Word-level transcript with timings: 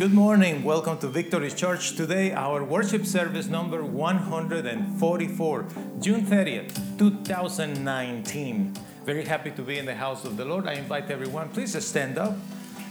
Good 0.00 0.14
morning. 0.14 0.64
Welcome 0.64 0.96
to 1.00 1.08
Victory 1.08 1.50
Church. 1.50 1.94
Today, 1.94 2.32
our 2.32 2.64
worship 2.64 3.04
service 3.04 3.48
number 3.48 3.84
144, 3.84 5.66
June 6.00 6.24
30th, 6.24 6.72
2019. 6.96 8.72
Very 9.04 9.26
happy 9.26 9.50
to 9.50 9.60
be 9.60 9.76
in 9.76 9.84
the 9.84 9.94
house 9.94 10.24
of 10.24 10.38
the 10.38 10.44
Lord. 10.46 10.66
I 10.66 10.72
invite 10.72 11.10
everyone, 11.10 11.50
please 11.50 11.76
stand 11.84 12.16
up 12.16 12.34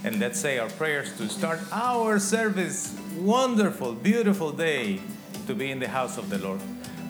and 0.03 0.19
let's 0.19 0.39
say 0.39 0.59
our 0.59 0.69
prayers 0.69 1.17
to 1.17 1.27
start 1.27 1.59
our 1.71 2.19
service. 2.19 2.95
Wonderful, 3.17 3.93
beautiful 3.93 4.51
day 4.51 5.01
to 5.47 5.55
be 5.55 5.71
in 5.71 5.79
the 5.79 5.87
house 5.87 6.19
of 6.19 6.29
the 6.29 6.37
Lord. 6.37 6.61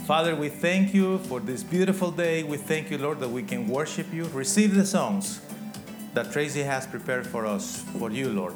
Father, 0.08 0.34
we 0.34 0.48
thank 0.48 0.94
you 0.94 1.18
for 1.28 1.42
this 1.42 1.62
beautiful 1.62 2.10
day. 2.10 2.44
We 2.44 2.56
thank 2.56 2.90
you, 2.90 2.98
Lord, 3.00 3.20
that 3.20 3.32
we 3.32 3.44
can 3.44 3.68
worship 3.68 4.14
you. 4.14 4.28
Receive 4.28 4.76
the 4.76 4.86
songs 4.86 5.42
that 6.14 6.32
Tracy 6.32 6.64
has 6.64 6.88
prepared 6.88 7.28
for 7.28 7.46
us, 7.46 7.84
for 7.98 8.10
you, 8.10 8.30
Lord 8.30 8.56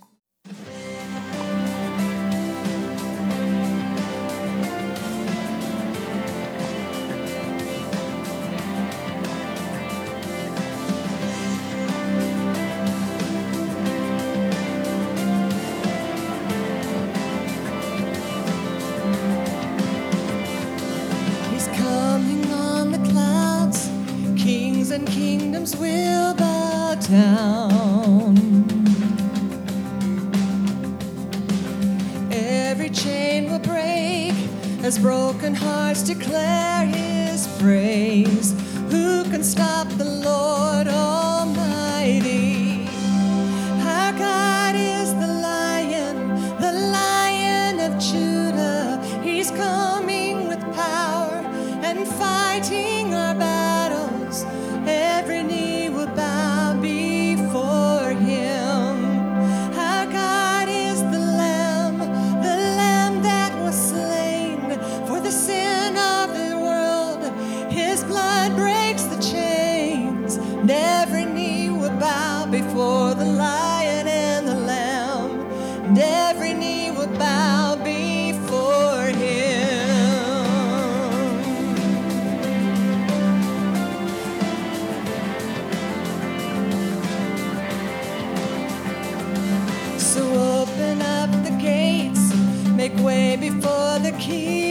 every 71.01 71.25
knee 71.25 71.67
will 71.71 71.97
bow 71.99 72.45
before 72.45 73.15
the 73.15 73.25
lion 73.25 74.07
and 74.07 74.47
the 74.47 74.53
lamb, 74.53 75.31
and 75.85 75.97
every 75.97 76.53
knee 76.53 76.91
will 76.91 77.13
bow 77.17 77.75
before 77.83 79.05
him. 79.05 79.87
So 89.97 90.21
open 90.61 91.01
up 91.01 91.31
the 91.43 91.57
gates, 91.59 92.31
make 92.75 92.95
way 92.97 93.37
before 93.37 93.97
the 93.97 94.15
king. 94.19 94.70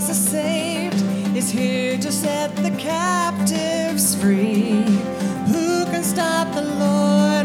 souls 0.00 0.30
saved 0.30 1.02
is 1.36 1.50
here 1.50 1.96
to 1.98 2.12
set 2.12 2.54
the 2.56 2.70
captives 2.72 4.14
free. 4.14 4.84
Who 5.52 5.84
can 5.86 6.02
stop 6.02 6.52
the 6.54 6.62
Lord? 6.62 7.35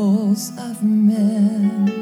Souls 0.00 0.48
of 0.56 0.82
men? 0.82 1.99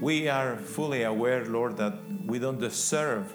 We 0.00 0.28
are 0.28 0.56
fully 0.56 1.02
aware, 1.02 1.44
Lord, 1.44 1.76
that 1.78 1.94
we 2.26 2.38
don't 2.38 2.60
deserve 2.60 3.32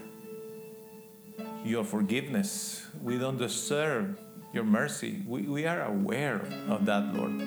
your 1.64 1.84
forgiveness. 1.84 2.86
We 3.02 3.18
don't 3.18 3.38
deserve 3.38 4.18
your 4.54 4.64
mercy. 4.64 5.24
We, 5.28 5.44
we 5.44 5.66
are 5.66 5.84
aware 5.84 6.42
of 6.68 6.86
that, 6.86 7.14
Lord. 7.14 7.42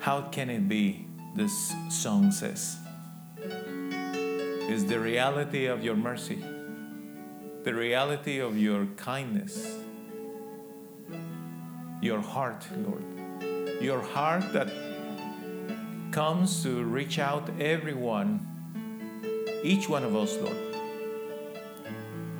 How 0.00 0.22
can 0.22 0.50
it 0.50 0.68
be, 0.68 1.06
this 1.34 1.72
song 1.90 2.30
says? 2.30 2.76
Is 4.68 4.86
the 4.86 5.00
reality 5.00 5.66
of 5.66 5.82
your 5.84 5.96
mercy, 5.96 6.44
the 7.64 7.74
reality 7.74 8.38
of 8.38 8.56
your 8.58 8.86
kindness, 8.96 9.78
your 12.00 12.20
heart, 12.20 12.66
Lord. 12.76 13.02
Your 13.80 14.00
heart 14.02 14.52
that 14.52 14.68
comes 16.14 16.62
to 16.62 16.84
reach 16.84 17.18
out 17.18 17.50
everyone, 17.58 18.38
each 19.64 19.88
one 19.88 20.04
of 20.04 20.14
us, 20.14 20.36
Lord. 20.36 20.56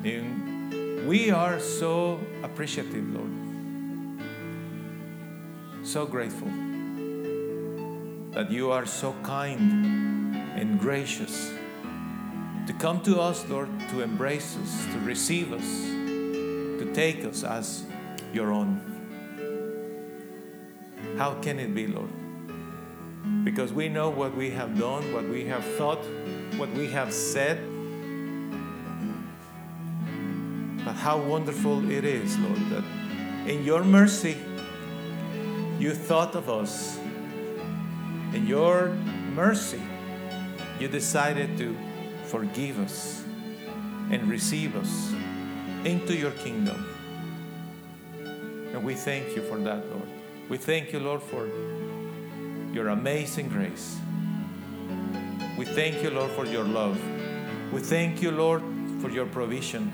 And 0.05 1.05
we 1.05 1.29
are 1.29 1.59
so 1.59 2.21
appreciative, 2.41 3.05
Lord. 3.13 3.31
So 5.83 6.05
grateful 6.05 6.47
that 8.31 8.49
you 8.49 8.71
are 8.71 8.85
so 8.85 9.13
kind 9.23 10.37
and 10.55 10.79
gracious 10.79 11.51
to 12.67 12.73
come 12.79 13.01
to 13.01 13.19
us, 13.19 13.45
Lord, 13.49 13.67
to 13.89 14.01
embrace 14.01 14.55
us, 14.55 14.85
to 14.93 14.99
receive 14.99 15.51
us, 15.51 15.67
to 16.79 16.91
take 16.93 17.25
us 17.25 17.43
as 17.43 17.83
your 18.31 18.53
own. 18.53 18.79
How 21.17 21.33
can 21.41 21.59
it 21.59 21.75
be, 21.75 21.87
Lord? 21.87 22.24
Because 23.43 23.73
we 23.73 23.89
know 23.89 24.09
what 24.09 24.35
we 24.35 24.49
have 24.51 24.77
done, 24.77 25.13
what 25.13 25.27
we 25.27 25.45
have 25.45 25.63
thought, 25.77 26.03
what 26.57 26.69
we 26.71 26.87
have 26.87 27.13
said. 27.13 27.57
But 30.83 30.93
how 30.93 31.17
wonderful 31.17 31.89
it 31.89 32.05
is, 32.05 32.37
Lord, 32.39 32.59
that 32.69 32.83
in 33.47 33.63
your 33.63 33.83
mercy, 33.83 34.37
you 35.79 35.93
thought 35.93 36.35
of 36.35 36.49
us. 36.49 36.97
In 38.33 38.45
your 38.47 38.89
mercy, 39.33 39.81
you 40.79 40.87
decided 40.87 41.57
to 41.57 41.75
forgive 42.25 42.79
us 42.79 43.23
and 44.11 44.27
receive 44.29 44.75
us 44.75 45.13
into 45.83 46.15
your 46.15 46.31
kingdom. 46.31 46.85
And 48.73 48.83
we 48.83 48.93
thank 48.93 49.35
you 49.35 49.41
for 49.41 49.57
that, 49.59 49.89
Lord. 49.89 50.09
We 50.49 50.57
thank 50.57 50.91
you, 50.91 50.99
Lord, 50.99 51.21
for 51.21 51.47
your 52.75 52.89
amazing 52.89 53.47
grace. 53.47 53.97
We 55.57 55.63
thank 55.63 56.03
you, 56.03 56.09
Lord, 56.09 56.29
for 56.31 56.45
your 56.45 56.65
love. 56.65 56.99
We 57.71 57.79
thank 57.79 58.21
you, 58.21 58.31
Lord, 58.31 58.61
for 58.99 59.09
your 59.09 59.25
provision. 59.25 59.93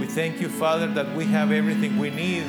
We 0.00 0.06
thank 0.06 0.40
you, 0.40 0.48
Father, 0.48 0.86
that 0.94 1.14
we 1.14 1.26
have 1.26 1.52
everything 1.52 1.98
we 1.98 2.08
need 2.08 2.44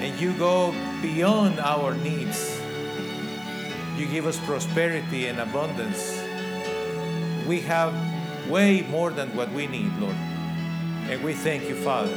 and 0.00 0.18
you 0.18 0.32
go 0.38 0.72
beyond 1.02 1.60
our 1.60 1.94
needs. 1.94 2.58
You 3.98 4.06
give 4.06 4.26
us 4.26 4.38
prosperity 4.46 5.26
and 5.26 5.40
abundance. 5.40 6.18
We 7.46 7.60
have 7.60 7.92
way 8.48 8.80
more 8.90 9.10
than 9.10 9.36
what 9.36 9.52
we 9.52 9.66
need, 9.66 9.92
Lord. 9.98 10.16
And 11.10 11.22
we 11.22 11.34
thank 11.34 11.68
you, 11.68 11.74
Father. 11.74 12.16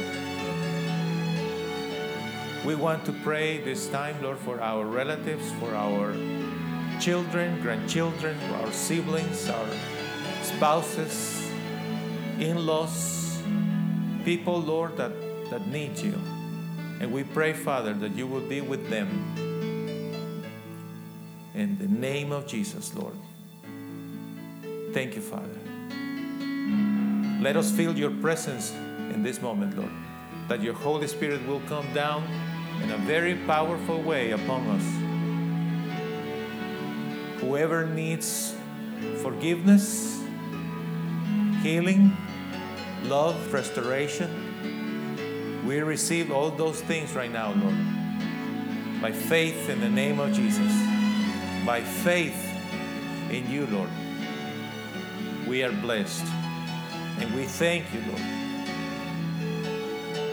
We 2.64 2.76
want 2.76 3.04
to 3.06 3.12
pray 3.12 3.58
this 3.58 3.88
time, 3.88 4.22
Lord, 4.22 4.38
for 4.38 4.60
our 4.60 4.86
relatives, 4.86 5.50
for 5.58 5.74
our 5.74 6.14
children, 7.00 7.60
grandchildren, 7.60 8.38
for 8.38 8.54
our 8.54 8.70
siblings, 8.70 9.48
our 9.48 9.68
spouses, 10.42 11.50
in 12.38 12.64
laws, 12.64 13.42
people, 14.24 14.60
Lord, 14.60 14.96
that, 14.96 15.10
that 15.50 15.66
need 15.66 15.98
you. 15.98 16.14
And 17.00 17.12
we 17.12 17.24
pray, 17.24 17.52
Father, 17.52 17.94
that 17.94 18.12
you 18.12 18.28
will 18.28 18.46
be 18.48 18.60
with 18.60 18.88
them. 18.88 19.08
In 21.56 21.78
the 21.78 21.88
name 21.88 22.30
of 22.30 22.46
Jesus, 22.46 22.94
Lord. 22.94 23.16
Thank 24.92 25.16
you, 25.16 25.20
Father. 25.20 25.58
Let 27.42 27.56
us 27.56 27.72
feel 27.72 27.98
your 27.98 28.12
presence 28.12 28.70
in 28.70 29.24
this 29.24 29.42
moment, 29.42 29.76
Lord. 29.76 29.90
That 30.46 30.62
your 30.62 30.74
Holy 30.74 31.08
Spirit 31.08 31.44
will 31.44 31.62
come 31.66 31.92
down 31.92 32.22
in 32.82 32.90
a 32.90 32.98
very 32.98 33.36
powerful 33.36 34.02
way 34.02 34.32
upon 34.32 34.66
us. 34.68 34.82
Whoever 37.40 37.86
needs 37.86 38.54
forgiveness, 39.22 40.20
healing, 41.62 42.14
love, 43.04 43.52
restoration, 43.52 45.62
we 45.66 45.80
receive 45.80 46.30
all 46.32 46.50
those 46.50 46.80
things 46.80 47.14
right 47.14 47.30
now, 47.30 47.52
Lord. 47.52 47.76
By 49.00 49.12
faith 49.12 49.68
in 49.68 49.80
the 49.80 49.88
name 49.88 50.18
of 50.18 50.32
Jesus. 50.32 50.72
By 51.64 51.82
faith 51.82 52.50
in 53.30 53.48
you, 53.50 53.66
Lord. 53.66 53.90
We 55.46 55.62
are 55.62 55.70
blessed. 55.72 56.26
And 57.18 57.32
we 57.34 57.44
thank 57.44 57.84
you, 57.94 58.02
Lord. 58.08 58.22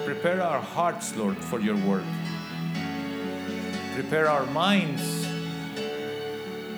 Prepare 0.05 0.41
our 0.41 0.61
hearts, 0.61 1.15
Lord, 1.15 1.37
for 1.37 1.59
your 1.59 1.77
word. 1.77 2.05
Prepare 3.99 4.29
our 4.29 4.45
minds. 4.45 5.27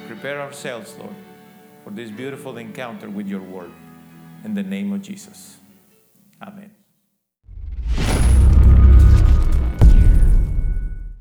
Prepare 0.07 0.41
ourselves, 0.41 0.95
Lord, 0.97 1.13
for 1.83 1.91
this 1.91 2.09
beautiful 2.09 2.57
encounter 2.57 3.11
with 3.11 3.27
your 3.27 3.41
word. 3.41 3.69
In 4.43 4.55
the 4.55 4.63
name 4.63 4.91
of 4.91 5.03
Jesus. 5.03 5.57
Amen. 6.41 6.71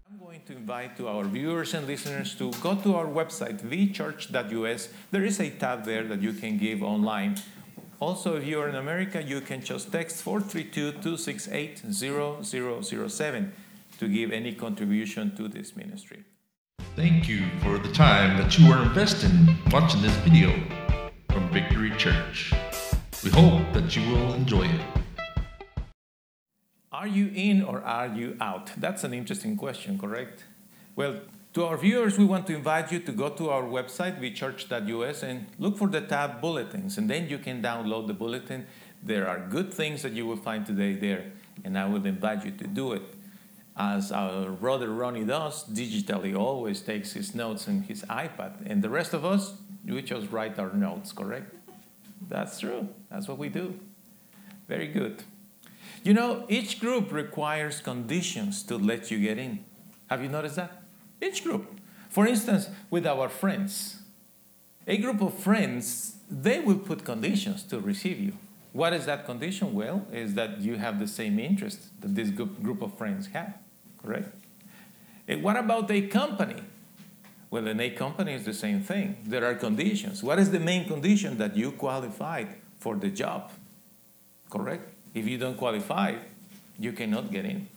I'm 0.09 0.19
going 0.19 0.41
to 0.47 0.57
invite 0.57 0.97
to 0.97 1.07
our 1.07 1.25
viewers 1.25 1.75
and 1.75 1.87
listeners 1.87 2.35
to 2.37 2.51
go 2.63 2.77
to 2.77 2.95
our 2.95 3.05
website, 3.05 3.61
vchurch.us. 3.61 4.89
There 5.11 5.25
is 5.25 5.39
a 5.39 5.51
tab 5.51 5.85
there 5.85 6.05
that 6.05 6.23
you 6.23 6.33
can 6.33 6.57
give 6.57 6.83
online. 6.83 7.37
Also, 8.01 8.37
if 8.37 8.47
you're 8.47 8.71
in 8.71 8.77
America, 8.77 9.23
you 9.23 9.43
can 9.43 9.61
just 9.61 9.93
text 9.93 10.23
432 10.23 10.93
268 10.93 11.83
0007 11.93 13.53
to 14.01 14.09
give 14.09 14.33
any 14.33 14.55
contribution 14.55 15.37
to 15.37 15.47
this 15.47 15.77
ministry. 15.77 16.25
Thank 16.97 17.29
you 17.29 17.43
for 17.63 17.77
the 17.77 17.93
time 17.93 18.39
that 18.39 18.59
you 18.59 18.73
are 18.73 18.83
investing 18.83 19.55
watching 19.71 20.01
this 20.01 20.17
video 20.25 20.51
from 21.29 21.51
Victory 21.51 21.93
Church. 21.99 22.55
We 23.23 23.29
hope 23.29 23.71
that 23.75 23.95
you 23.95 24.03
will 24.11 24.33
enjoy 24.33 24.65
it. 24.65 24.81
Are 26.91 27.07
you 27.07 27.31
in 27.35 27.63
or 27.63 27.83
are 27.83 28.07
you 28.07 28.39
out? 28.41 28.71
That's 28.79 29.05
an 29.05 29.13
interesting 29.13 29.55
question, 29.59 29.99
correct? 29.99 30.45
Well, 30.97 31.21
to 31.53 31.67
our 31.67 31.77
viewers, 31.77 32.17
we 32.17 32.25
want 32.25 32.47
to 32.47 32.55
invite 32.55 32.91
you 32.91 33.01
to 33.01 33.13
go 33.13 33.29
to 33.29 33.51
our 33.51 33.65
website, 33.65 34.19
vchurch.us, 34.19 35.23
and 35.23 35.47
look 35.59 35.77
for 35.77 35.89
the 35.89 36.01
tab 36.01 36.41
Bulletins, 36.41 36.97
and 36.97 37.11
then 37.11 37.29
you 37.29 37.37
can 37.37 37.61
download 37.61 38.07
the 38.07 38.15
bulletin. 38.15 38.67
There 39.03 39.29
are 39.29 39.41
good 39.41 39.75
things 39.75 40.01
that 40.03 40.13
you 40.13 40.27
will 40.27 40.39
find 40.49 40.65
today 40.65 40.95
there, 40.95 41.33
and 41.65 41.77
I 41.79 41.87
would 41.87 42.07
invite 42.07 42.47
you 42.47 42.53
to 42.53 42.67
do 42.67 42.93
it. 42.93 43.03
As 43.83 44.12
our 44.12 44.51
brother 44.51 44.90
Ronnie 44.90 45.25
does, 45.25 45.64
digitally 45.64 46.37
always 46.37 46.83
takes 46.83 47.14
his 47.14 47.35
notes 47.35 47.66
on 47.66 47.81
his 47.81 48.03
iPad, 48.03 48.53
and 48.66 48.83
the 48.83 48.90
rest 48.90 49.14
of 49.14 49.25
us, 49.25 49.55
we 49.87 50.03
just 50.03 50.31
write 50.31 50.59
our 50.59 50.71
notes, 50.75 51.12
correct? 51.12 51.55
That's 52.29 52.61
true. 52.61 52.90
That's 53.11 53.27
what 53.27 53.38
we 53.38 53.49
do. 53.49 53.81
Very 54.69 54.87
good. 54.87 55.23
You 56.05 56.12
know, 56.12 56.45
each 56.51 56.79
group 56.79 57.11
requires 57.11 57.81
conditions 57.81 58.62
to 58.64 58.77
let 58.77 59.11
you 59.11 59.19
get 59.19 59.38
in. 59.38 59.64
Have 60.11 60.23
you 60.23 60.29
noticed 60.29 60.57
that? 60.57 60.83
Each 61.23 61.43
group. 61.43 61.81
For 62.11 62.27
instance, 62.27 62.69
with 62.90 63.07
our 63.07 63.31
friends, 63.31 64.03
a 64.87 64.99
group 64.99 65.23
of 65.23 65.33
friends, 65.33 66.16
they 66.31 66.61
will 66.61 66.81
put 66.81 67.03
conditions 67.03 67.62
to 67.62 67.81
receive 67.81 68.19
you. 68.21 68.35
What 68.75 68.93
is 68.93 69.07
that 69.07 69.25
condition? 69.25 69.73
Well, 69.73 70.07
is 70.12 70.35
that 70.35 70.61
you 70.61 70.77
have 70.77 70.99
the 70.99 71.09
same 71.09 71.38
interest 71.38 71.99
that 72.03 72.14
this 72.14 72.29
group 72.29 72.83
of 72.83 72.99
friends 72.99 73.29
have, 73.29 73.55
correct? 74.03 74.35
And 75.29 75.43
what 75.43 75.57
about 75.57 75.91
a 75.91 76.03
company? 76.03 76.63
Well, 77.51 77.67
in 77.67 77.81
a 77.81 77.91
company 77.91 78.35
it's 78.35 78.45
the 78.45 78.55
same 78.55 78.81
thing. 78.81 79.17
There 79.25 79.45
are 79.45 79.55
conditions. 79.55 80.23
What 80.23 80.39
is 80.39 80.51
the 80.51 80.61
main 80.61 80.87
condition 80.87 81.39
that 81.39 81.57
you 81.57 81.73
qualified 81.73 82.49
for 82.79 82.97
the 82.97 83.11
job? 83.11 83.51
Correct? 84.49 84.93
If 85.15 85.27
you 85.27 85.39
don't 85.39 85.57
qualify, 85.57 86.17
you 86.79 86.93
cannot 86.93 87.31
get 87.31 87.45
in. 87.45 87.69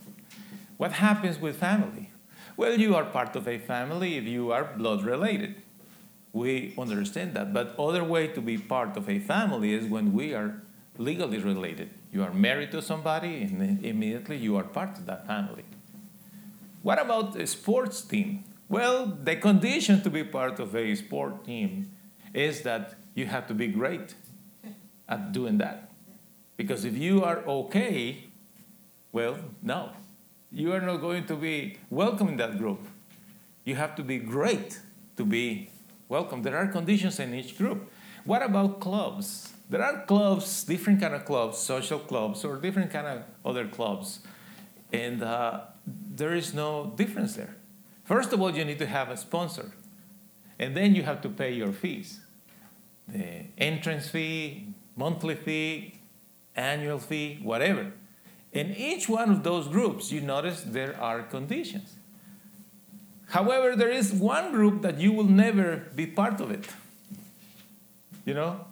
What 0.77 0.93
happens 0.93 1.39
with 1.39 1.57
family? 1.57 2.11
Well, 2.55 2.79
you 2.79 2.95
are 2.95 3.03
part 3.03 3.35
of 3.35 3.47
a 3.47 3.57
family 3.57 4.17
if 4.17 4.25
you 4.25 4.51
are 4.51 4.63
blood 4.77 5.03
related. 5.03 5.55
We 6.33 6.73
understand 6.77 7.33
that. 7.33 7.53
But 7.53 7.75
other 7.79 8.03
way 8.03 8.27
to 8.27 8.41
be 8.41 8.57
part 8.57 8.95
of 8.95 9.09
a 9.09 9.19
family 9.19 9.73
is 9.73 9.87
when 9.87 10.13
we 10.13 10.33
are 10.33 10.61
legally 10.97 11.39
related. 11.39 11.89
You 12.11 12.23
are 12.23 12.33
married 12.33 12.71
to 12.71 12.81
somebody 12.81 13.41
and 13.43 13.83
immediately 13.83 14.37
you 14.37 14.55
are 14.55 14.63
part 14.63 14.97
of 14.97 15.05
that 15.07 15.25
family. 15.25 15.65
What 16.83 17.01
about 17.01 17.37
a 17.37 17.47
sports 17.47 18.01
team? 18.01 18.43
Well, 18.67 19.05
the 19.05 19.37
condition 19.37 20.01
to 20.03 20.09
be 20.09 20.25
part 20.25 20.59
of 20.59 20.75
a 20.75 20.93
sport 20.95 21.45
team 21.45 21.91
is 22.33 22.63
that 22.63 22.95
you 23.15 23.25
have 23.25 23.47
to 23.47 23.53
be 23.53 23.67
great 23.67 24.15
at 25.07 25.31
doing 25.31 25.59
that. 25.59 25.91
Because 26.57 26.83
if 26.83 26.97
you 26.97 27.23
are 27.23 27.37
okay, 27.47 28.25
well, 29.13 29.37
no, 29.61 29.91
you 30.51 30.73
are 30.73 30.81
not 30.81 30.97
going 30.97 31.25
to 31.27 31.35
be 31.37 31.77
welcome 31.89 32.27
in 32.27 32.37
that 32.37 32.57
group. 32.57 32.81
You 33.63 33.75
have 33.75 33.95
to 33.95 34.03
be 34.03 34.17
great 34.17 34.81
to 35.15 35.23
be 35.23 35.69
welcome. 36.09 36.43
There 36.43 36.57
are 36.57 36.67
conditions 36.67 37.17
in 37.17 37.33
each 37.33 37.57
group. 37.57 37.89
What 38.25 38.43
about 38.43 38.81
clubs? 38.81 39.53
There 39.69 39.81
are 39.81 40.05
clubs, 40.05 40.65
different 40.65 40.99
kind 40.99 41.15
of 41.15 41.23
clubs, 41.23 41.59
social 41.59 41.99
clubs, 41.99 42.43
or 42.43 42.57
different 42.57 42.91
kind 42.91 43.07
of 43.07 43.23
other 43.45 43.67
clubs, 43.67 44.19
and 44.91 45.23
uh, 45.23 45.61
there 45.85 46.33
is 46.33 46.53
no 46.53 46.93
difference 46.95 47.35
there. 47.35 47.55
First 48.03 48.33
of 48.33 48.41
all, 48.41 48.55
you 48.55 48.65
need 48.65 48.79
to 48.79 48.87
have 48.87 49.09
a 49.09 49.17
sponsor, 49.17 49.71
and 50.59 50.75
then 50.75 50.95
you 50.95 51.03
have 51.03 51.21
to 51.21 51.29
pay 51.29 51.51
your 51.51 51.71
fees 51.71 52.19
the 53.07 53.45
entrance 53.57 54.09
fee, 54.09 54.73
monthly 54.95 55.35
fee, 55.35 55.99
annual 56.55 56.99
fee, 56.99 57.39
whatever. 57.41 57.91
In 58.51 58.73
each 58.75 59.09
one 59.09 59.29
of 59.29 59.43
those 59.43 59.67
groups, 59.67 60.11
you 60.11 60.21
notice 60.21 60.61
there 60.61 60.99
are 61.01 61.23
conditions. 61.23 61.95
However, 63.29 63.75
there 63.75 63.89
is 63.89 64.13
one 64.13 64.51
group 64.51 64.83
that 64.83 64.99
you 64.99 65.11
will 65.11 65.23
never 65.23 65.87
be 65.95 66.05
part 66.05 66.39
of 66.39 66.51
it. 66.51 66.67
You 68.25 68.35
know? 68.35 68.65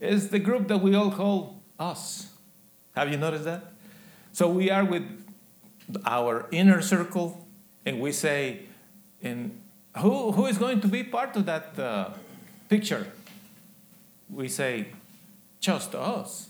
It's 0.00 0.28
the 0.28 0.38
group 0.38 0.68
that 0.68 0.78
we 0.78 0.94
all 0.94 1.10
call 1.10 1.62
us. 1.78 2.28
Have 2.96 3.10
you 3.10 3.18
noticed 3.18 3.44
that? 3.44 3.72
So 4.32 4.48
we 4.48 4.70
are 4.70 4.84
with 4.84 5.23
our 6.04 6.46
inner 6.50 6.80
circle, 6.80 7.46
and 7.84 8.00
we 8.00 8.12
say, 8.12 8.60
and 9.22 9.60
who, 9.98 10.32
who 10.32 10.46
is 10.46 10.58
going 10.58 10.80
to 10.80 10.88
be 10.88 11.02
part 11.02 11.36
of 11.36 11.46
that 11.46 11.78
uh, 11.78 12.10
picture? 12.68 13.06
We 14.30 14.48
say, 14.48 14.88
just 15.60 15.94
us. 15.94 16.48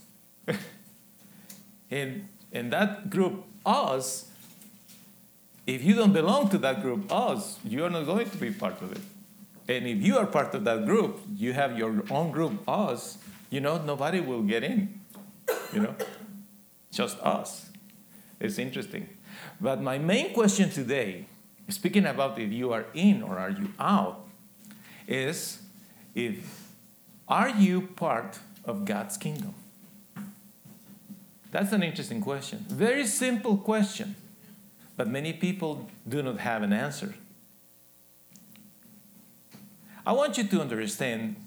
in, 1.89 2.27
in 2.51 2.69
that 2.69 3.09
group, 3.09 3.43
us, 3.65 4.29
if 5.67 5.83
you 5.83 5.95
don't 5.95 6.13
belong 6.13 6.49
to 6.49 6.57
that 6.59 6.81
group, 6.81 7.11
us, 7.11 7.59
you're 7.63 7.89
not 7.89 8.05
going 8.05 8.29
to 8.29 8.37
be 8.37 8.51
part 8.51 8.81
of 8.81 8.91
it. 8.91 9.01
And 9.67 9.87
if 9.87 10.01
you 10.01 10.17
are 10.17 10.27
part 10.27 10.53
of 10.53 10.63
that 10.65 10.85
group, 10.85 11.19
you 11.35 11.53
have 11.53 11.77
your 11.77 12.03
own 12.11 12.31
group, 12.31 12.67
us, 12.67 13.17
you 13.49 13.61
know, 13.61 13.81
nobody 13.81 14.19
will 14.19 14.43
get 14.43 14.63
in. 14.63 14.99
You 15.73 15.81
know, 15.81 15.95
just 16.91 17.19
us. 17.19 17.69
It's 18.39 18.59
interesting. 18.59 19.09
But 19.59 19.81
my 19.81 19.97
main 19.97 20.33
question 20.33 20.69
today, 20.69 21.25
speaking 21.69 22.05
about 22.05 22.37
if 22.39 22.51
you 22.51 22.73
are 22.73 22.85
in 22.93 23.23
or 23.23 23.37
are 23.39 23.49
you 23.49 23.69
out, 23.79 24.25
is 25.07 25.59
if 26.13 26.71
are 27.27 27.49
you 27.49 27.81
part 27.81 28.39
of 28.63 28.85
God's 28.85 29.17
kingdom? 29.17 29.53
That's 31.51 31.71
an 31.71 31.83
interesting 31.83 32.21
question. 32.21 32.65
Very 32.67 33.07
simple 33.07 33.57
question, 33.57 34.15
but 34.97 35.07
many 35.07 35.31
people 35.31 35.89
do 36.07 36.21
not 36.21 36.39
have 36.39 36.63
an 36.63 36.73
answer. 36.73 37.15
I 40.05 40.11
want 40.11 40.37
you 40.37 40.43
to 40.43 40.61
understand 40.61 41.37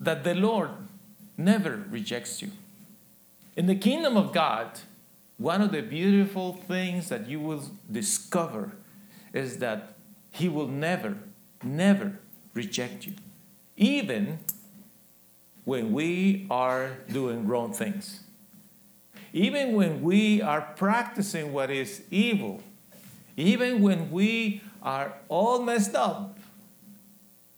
that 0.00 0.24
the 0.24 0.34
Lord 0.34 0.70
never 1.36 1.84
rejects 1.90 2.40
you. 2.40 2.52
In 3.56 3.66
the 3.66 3.74
kingdom 3.74 4.16
of 4.16 4.32
God, 4.32 4.80
one 5.44 5.60
of 5.60 5.72
the 5.72 5.82
beautiful 5.82 6.54
things 6.54 7.10
that 7.10 7.28
you 7.28 7.38
will 7.38 7.62
discover 7.92 8.72
is 9.34 9.58
that 9.58 9.92
He 10.30 10.48
will 10.48 10.68
never, 10.68 11.18
never 11.62 12.18
reject 12.54 13.06
you, 13.06 13.12
even 13.76 14.38
when 15.66 15.92
we 15.92 16.46
are 16.50 16.96
doing 17.12 17.46
wrong 17.46 17.74
things. 17.74 18.20
Even 19.34 19.74
when 19.74 20.00
we 20.00 20.40
are 20.40 20.62
practicing 20.76 21.52
what 21.52 21.70
is 21.70 22.00
evil, 22.10 22.62
even 23.36 23.82
when 23.82 24.10
we 24.10 24.62
are 24.82 25.12
all 25.28 25.60
messed 25.60 25.94
up, 25.94 26.38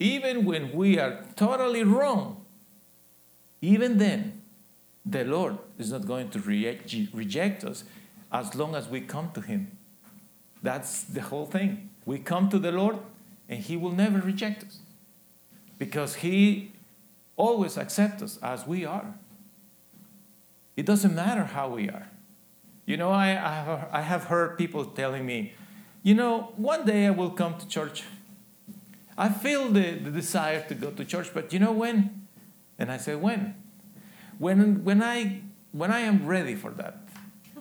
even 0.01 0.45
when 0.45 0.73
we 0.73 0.99
are 0.99 1.23
totally 1.37 1.85
wrong, 1.85 2.45
even 3.61 3.99
then, 3.99 4.43
the 5.05 5.25
Lord 5.25 5.59
is 5.79 5.93
not 5.93 6.07
going 6.07 6.31
to 6.31 6.41
reject, 6.41 6.95
reject 7.13 7.65
us 7.65 7.85
as 8.33 8.55
long 8.55 8.75
as 8.75 8.89
we 8.89 9.01
come 9.01 9.31
to 9.33 9.41
Him. 9.41 9.77
That's 10.63 11.03
the 11.03 11.21
whole 11.21 11.47
thing. 11.47 11.91
We 12.05 12.19
come 12.19 12.49
to 12.51 12.59
the 12.59 12.73
Lord 12.73 12.99
and 13.49 13.61
He 13.61 13.77
will 13.77 13.93
never 13.93 14.19
reject 14.19 14.65
us 14.65 14.79
because 15.79 16.17
He 16.17 16.73
always 17.37 17.77
accepts 17.77 18.23
us 18.23 18.39
as 18.43 18.67
we 18.67 18.85
are. 18.85 19.15
It 20.77 20.87
doesn't 20.87 21.15
matter 21.15 21.45
how 21.45 21.69
we 21.69 21.89
are. 21.89 22.09
You 22.85 22.97
know, 22.97 23.11
I, 23.11 23.89
I 23.93 24.01
have 24.01 24.25
heard 24.25 24.59
people 24.59 24.85
telling 24.85 25.27
me, 25.27 25.55
you 26.03 26.15
know, 26.15 26.53
one 26.57 26.85
day 26.85 27.07
I 27.07 27.11
will 27.11 27.31
come 27.31 27.59
to 27.59 27.67
church 27.67 28.05
I 29.19 29.31
feel 29.31 29.71
the, 29.71 29.93
the 29.93 30.11
desire 30.11 30.67
to 30.69 30.75
go 30.75 30.91
to 30.91 31.05
church, 31.05 31.31
but 31.33 31.53
you 31.53 31.59
know 31.59 31.73
when? 31.73 32.27
And 32.79 32.93
I 32.93 32.99
say, 32.99 33.15
when? 33.15 33.55
When, 34.39 34.85
when, 34.85 35.03
I, 35.03 35.41
when 35.77 35.93
I 35.93 36.01
am 36.01 36.27
ready 36.27 36.55
for 36.55 36.71
that. 36.73 37.01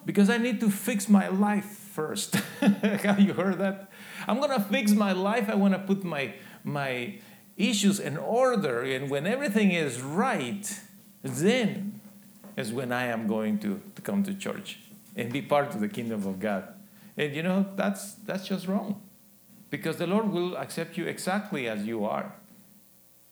Because 0.06 0.30
I 0.30 0.38
need 0.38 0.60
to 0.62 0.70
fix 0.70 1.10
my 1.10 1.28
life 1.28 1.66
first. 1.66 2.36
Have 2.62 3.20
you 3.20 3.34
heard 3.34 3.58
that? 3.58 3.90
I'm 4.28 4.42
to 4.42 4.60
fix 4.60 4.92
my 4.92 5.12
life. 5.12 5.50
I 5.50 5.56
want 5.56 5.74
to 5.74 5.80
put 5.80 6.04
my, 6.04 6.34
my 6.64 7.16
issues 7.58 8.00
in 8.00 8.18
order. 8.18 8.84
And 8.84 9.10
when 9.10 9.28
everything 9.28 9.72
is 9.72 10.02
right, 10.02 10.80
then 11.24 12.00
is 12.56 12.72
when 12.72 12.94
I 12.94 13.08
am 13.08 13.28
going 13.28 13.60
to, 13.60 13.82
to 13.96 14.02
come 14.02 14.24
to 14.24 14.34
church 14.34 14.80
and 15.16 15.34
be 15.34 15.42
part 15.42 15.74
of 15.74 15.82
the 15.82 15.90
kingdom 15.90 16.26
of 16.26 16.40
God. 16.40 16.70
And 17.18 17.36
you 17.36 17.44
know, 17.44 17.66
that's, 17.76 18.14
that's 18.14 18.48
just 18.48 18.68
wrong 18.68 19.02
because 19.70 19.98
the 19.98 20.08
Lord 20.08 20.32
will 20.32 20.56
accept 20.56 20.98
you 20.98 21.06
exactly 21.06 21.68
as 21.68 21.86
you 21.86 22.06
are. 22.06 22.34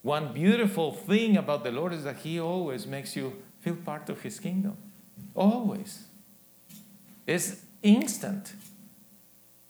One 0.02 0.34
beautiful 0.34 0.92
thing 0.92 1.38
about 1.38 1.64
the 1.64 1.72
Lord 1.72 1.94
is 1.94 2.04
that 2.04 2.18
He 2.18 2.38
always 2.40 2.86
makes 2.86 3.16
you 3.16 3.42
feel 3.64 3.76
part 3.76 4.10
of 4.10 4.22
His 4.22 4.40
kingdom. 4.40 4.76
Always. 5.34 6.04
It's 7.26 7.62
instant. 7.82 8.54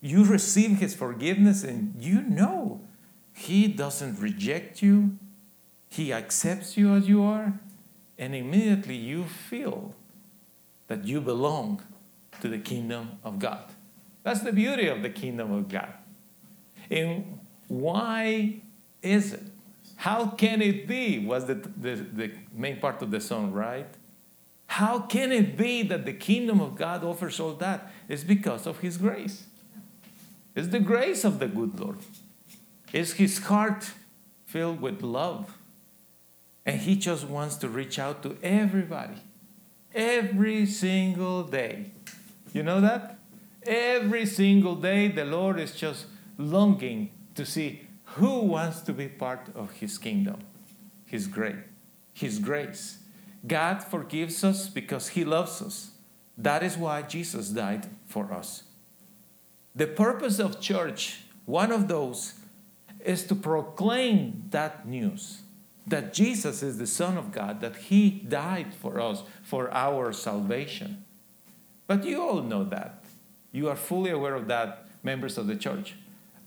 You 0.02 0.26
receive 0.26 0.80
His 0.80 0.96
forgiveness 0.96 1.64
and 1.64 1.94
you 2.00 2.24
know 2.24 2.82
He 3.34 3.68
doesn't 3.68 4.20
reject 4.20 4.82
you, 4.82 5.18
He 5.90 6.12
accepts 6.12 6.76
you 6.76 6.96
as 6.96 7.08
you 7.08 7.24
are, 7.24 7.60
and 8.18 8.34
immediately 8.34 8.96
you 8.96 9.26
feel 9.26 9.94
that 10.88 11.06
you 11.06 11.22
belong 11.22 11.84
to 12.42 12.48
the 12.48 12.58
kingdom 12.58 13.20
of 13.24 13.38
God. 13.38 13.66
That's 14.24 14.42
the 14.42 14.52
beauty 14.52 14.88
of 14.88 15.04
the 15.04 15.10
kingdom 15.10 15.52
of 15.52 15.70
God. 15.70 15.94
And 16.90 17.40
why 17.68 18.62
is 19.02 19.34
it? 19.34 19.53
How 19.96 20.28
can 20.28 20.62
it 20.62 20.88
be? 20.88 21.20
Was 21.20 21.46
the, 21.46 21.56
the, 21.56 21.96
the 21.96 22.32
main 22.54 22.80
part 22.80 23.02
of 23.02 23.12
the 23.12 23.22
song, 23.22 23.52
right? 23.52 23.88
How 24.68 25.00
can 25.00 25.32
it 25.32 25.56
be 25.56 25.84
that 25.84 26.06
the 26.06 26.14
kingdom 26.14 26.60
of 26.60 26.76
God 26.76 27.04
offers 27.04 27.40
all 27.40 27.54
that? 27.54 27.92
It's 28.10 28.24
because 28.24 28.66
of 28.66 28.80
His 28.80 28.98
grace. 28.98 29.46
It's 30.56 30.70
the 30.70 30.80
grace 30.80 31.24
of 31.24 31.40
the 31.40 31.48
good 31.48 31.80
Lord. 31.80 32.00
It's 32.92 33.14
His 33.14 33.38
heart 33.40 33.92
filled 34.46 34.82
with 34.82 35.02
love. 35.02 35.58
And 36.66 36.82
He 36.82 36.96
just 36.96 37.28
wants 37.28 37.56
to 37.58 37.70
reach 37.70 38.00
out 38.00 38.24
to 38.24 38.38
everybody 38.42 39.16
every 39.94 40.66
single 40.66 41.44
day. 41.44 41.92
You 42.54 42.64
know 42.64 42.82
that? 42.82 43.20
Every 43.66 44.26
single 44.26 44.76
day, 44.76 45.08
the 45.08 45.26
Lord 45.26 45.60
is 45.60 45.74
just 45.74 46.06
longing 46.38 47.12
to 47.36 47.46
see 47.46 47.88
who 48.16 48.42
wants 48.42 48.82
to 48.82 48.94
be 48.94 49.08
part 49.08 49.50
of 49.56 49.72
his 49.72 49.98
kingdom, 49.98 50.40
his 51.06 51.28
grace, 51.28 51.64
his 52.14 52.40
grace. 52.40 53.00
God 53.46 53.84
forgives 53.84 54.44
us 54.44 54.70
because 54.70 55.10
he 55.10 55.26
loves 55.26 55.62
us. 55.62 55.92
That 56.38 56.64
is 56.64 56.78
why 56.78 57.02
Jesus 57.02 57.50
died 57.50 57.88
for 58.08 58.34
us. 58.34 58.64
The 59.76 59.88
purpose 59.88 60.40
of 60.40 60.62
church, 60.62 61.26
one 61.46 61.72
of 61.72 61.88
those, 61.88 62.36
is 63.04 63.24
to 63.28 63.36
proclaim 63.36 64.46
that 64.52 64.88
news 64.88 65.44
that 65.86 66.14
Jesus 66.14 66.64
is 66.64 66.78
the 66.78 66.88
Son 66.88 67.18
of 67.18 67.32
God, 67.32 67.62
that 67.62 67.76
He 67.76 68.10
died 68.10 68.74
for 68.74 69.00
us 69.00 69.24
for 69.42 69.72
our 69.74 70.14
salvation. 70.14 71.04
But 71.88 72.06
you 72.06 72.22
all 72.22 72.42
know 72.42 72.64
that. 72.66 73.04
You 73.52 73.70
are 73.70 73.76
fully 73.76 74.10
aware 74.10 74.36
of 74.36 74.48
that, 74.48 74.88
members 75.04 75.38
of 75.38 75.48
the 75.48 75.56
church. 75.56 75.96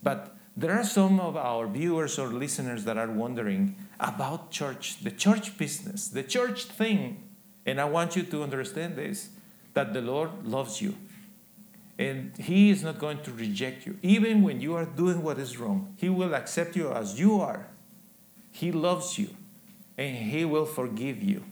But 0.03 0.36
there 0.57 0.73
are 0.73 0.85
some 0.85 1.21
of 1.21 1.37
our 1.37 1.66
viewers 1.66 2.19
or 2.19 2.29
listeners 2.29 2.85
that 2.85 2.97
are 2.97 3.11
wondering 3.11 3.77
about 4.01 4.51
church, 4.51 5.03
the 5.03 5.11
church 5.11 5.59
business, 5.59 6.09
the 6.09 6.23
church 6.23 6.64
thing. 6.64 7.23
And 7.66 7.81
I 7.81 7.85
want 7.85 8.16
you 8.16 8.23
to 8.23 8.42
understand 8.42 8.97
this 8.97 9.31
that 9.75 9.92
the 9.92 10.01
Lord 10.01 10.47
loves 10.47 10.81
you. 10.81 10.95
And 11.99 12.35
He 12.37 12.71
is 12.71 12.83
not 12.83 12.99
going 12.99 13.23
to 13.23 13.33
reject 13.33 13.87
you. 13.87 13.99
Even 14.03 14.42
when 14.42 14.61
you 14.61 14.75
are 14.75 14.87
doing 14.87 15.23
what 15.23 15.38
is 15.38 15.59
wrong, 15.59 15.95
He 15.97 16.09
will 16.09 16.35
accept 16.35 16.77
you 16.77 16.90
as 16.90 17.21
you 17.21 17.40
are. 17.40 17.69
He 18.51 18.73
loves 18.73 19.19
you 19.19 19.29
and 19.99 20.16
He 20.16 20.45
will 20.45 20.64
forgive 20.64 21.23
you. 21.23 21.45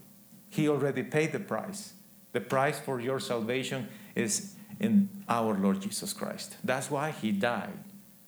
He 0.49 0.69
already 0.69 1.03
paid 1.03 1.33
the 1.33 1.41
price. 1.41 1.93
The 2.33 2.41
price 2.41 2.79
for 2.79 3.01
your 3.01 3.21
salvation 3.21 3.89
is 4.15 4.55
in 4.81 5.09
our 5.29 5.55
Lord 5.55 5.81
Jesus 5.81 6.13
Christ. 6.13 6.57
That's 6.65 6.91
why 6.91 7.11
He 7.11 7.33
died, 7.33 7.79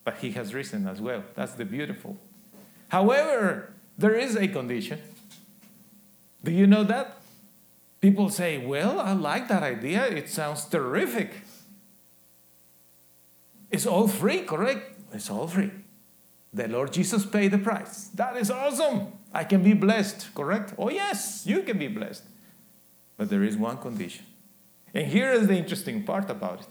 but 0.06 0.18
He 0.18 0.30
has 0.30 0.54
risen 0.54 0.86
as 0.86 1.00
well. 1.00 1.24
That's 1.34 1.54
the 1.54 1.64
beautiful. 1.64 2.16
However, 2.88 3.72
there 3.98 4.14
is 4.14 4.36
a 4.36 4.46
condition. 4.46 5.00
Do 6.44 6.52
you 6.52 6.68
know 6.68 6.84
that? 6.84 7.20
People 8.00 8.30
say, 8.30 8.64
Well, 8.64 9.00
I 9.00 9.12
like 9.14 9.48
that 9.48 9.64
idea. 9.64 10.06
It 10.06 10.28
sounds 10.28 10.64
terrific. 10.64 11.32
It's 13.72 13.84
all 13.84 14.06
free, 14.06 14.42
correct? 14.42 14.96
It's 15.12 15.28
all 15.28 15.48
free. 15.48 15.72
The 16.54 16.68
Lord 16.68 16.92
Jesus 16.92 17.26
paid 17.26 17.50
the 17.50 17.58
price. 17.58 18.04
That 18.14 18.36
is 18.36 18.48
awesome. 18.48 19.12
I 19.34 19.42
can 19.42 19.64
be 19.64 19.72
blessed, 19.72 20.32
correct? 20.36 20.72
Oh, 20.78 20.88
yes, 20.88 21.42
you 21.46 21.62
can 21.62 21.78
be 21.78 21.88
blessed. 21.88 22.22
But 23.16 23.28
there 23.28 23.42
is 23.42 23.56
one 23.56 23.78
condition. 23.78 24.24
And 24.94 25.08
here 25.08 25.32
is 25.32 25.48
the 25.48 25.56
interesting 25.56 26.04
part 26.04 26.30
about 26.30 26.60
it. 26.60 26.68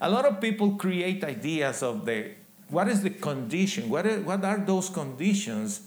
A 0.00 0.08
lot 0.08 0.24
of 0.24 0.40
people 0.40 0.76
create 0.76 1.24
ideas 1.24 1.82
of 1.82 2.06
the 2.06 2.39
what 2.70 2.88
is 2.88 3.02
the 3.02 3.10
condition? 3.10 3.90
What 3.90 4.06
are, 4.06 4.20
what 4.20 4.44
are 4.44 4.58
those 4.58 4.88
conditions 4.88 5.82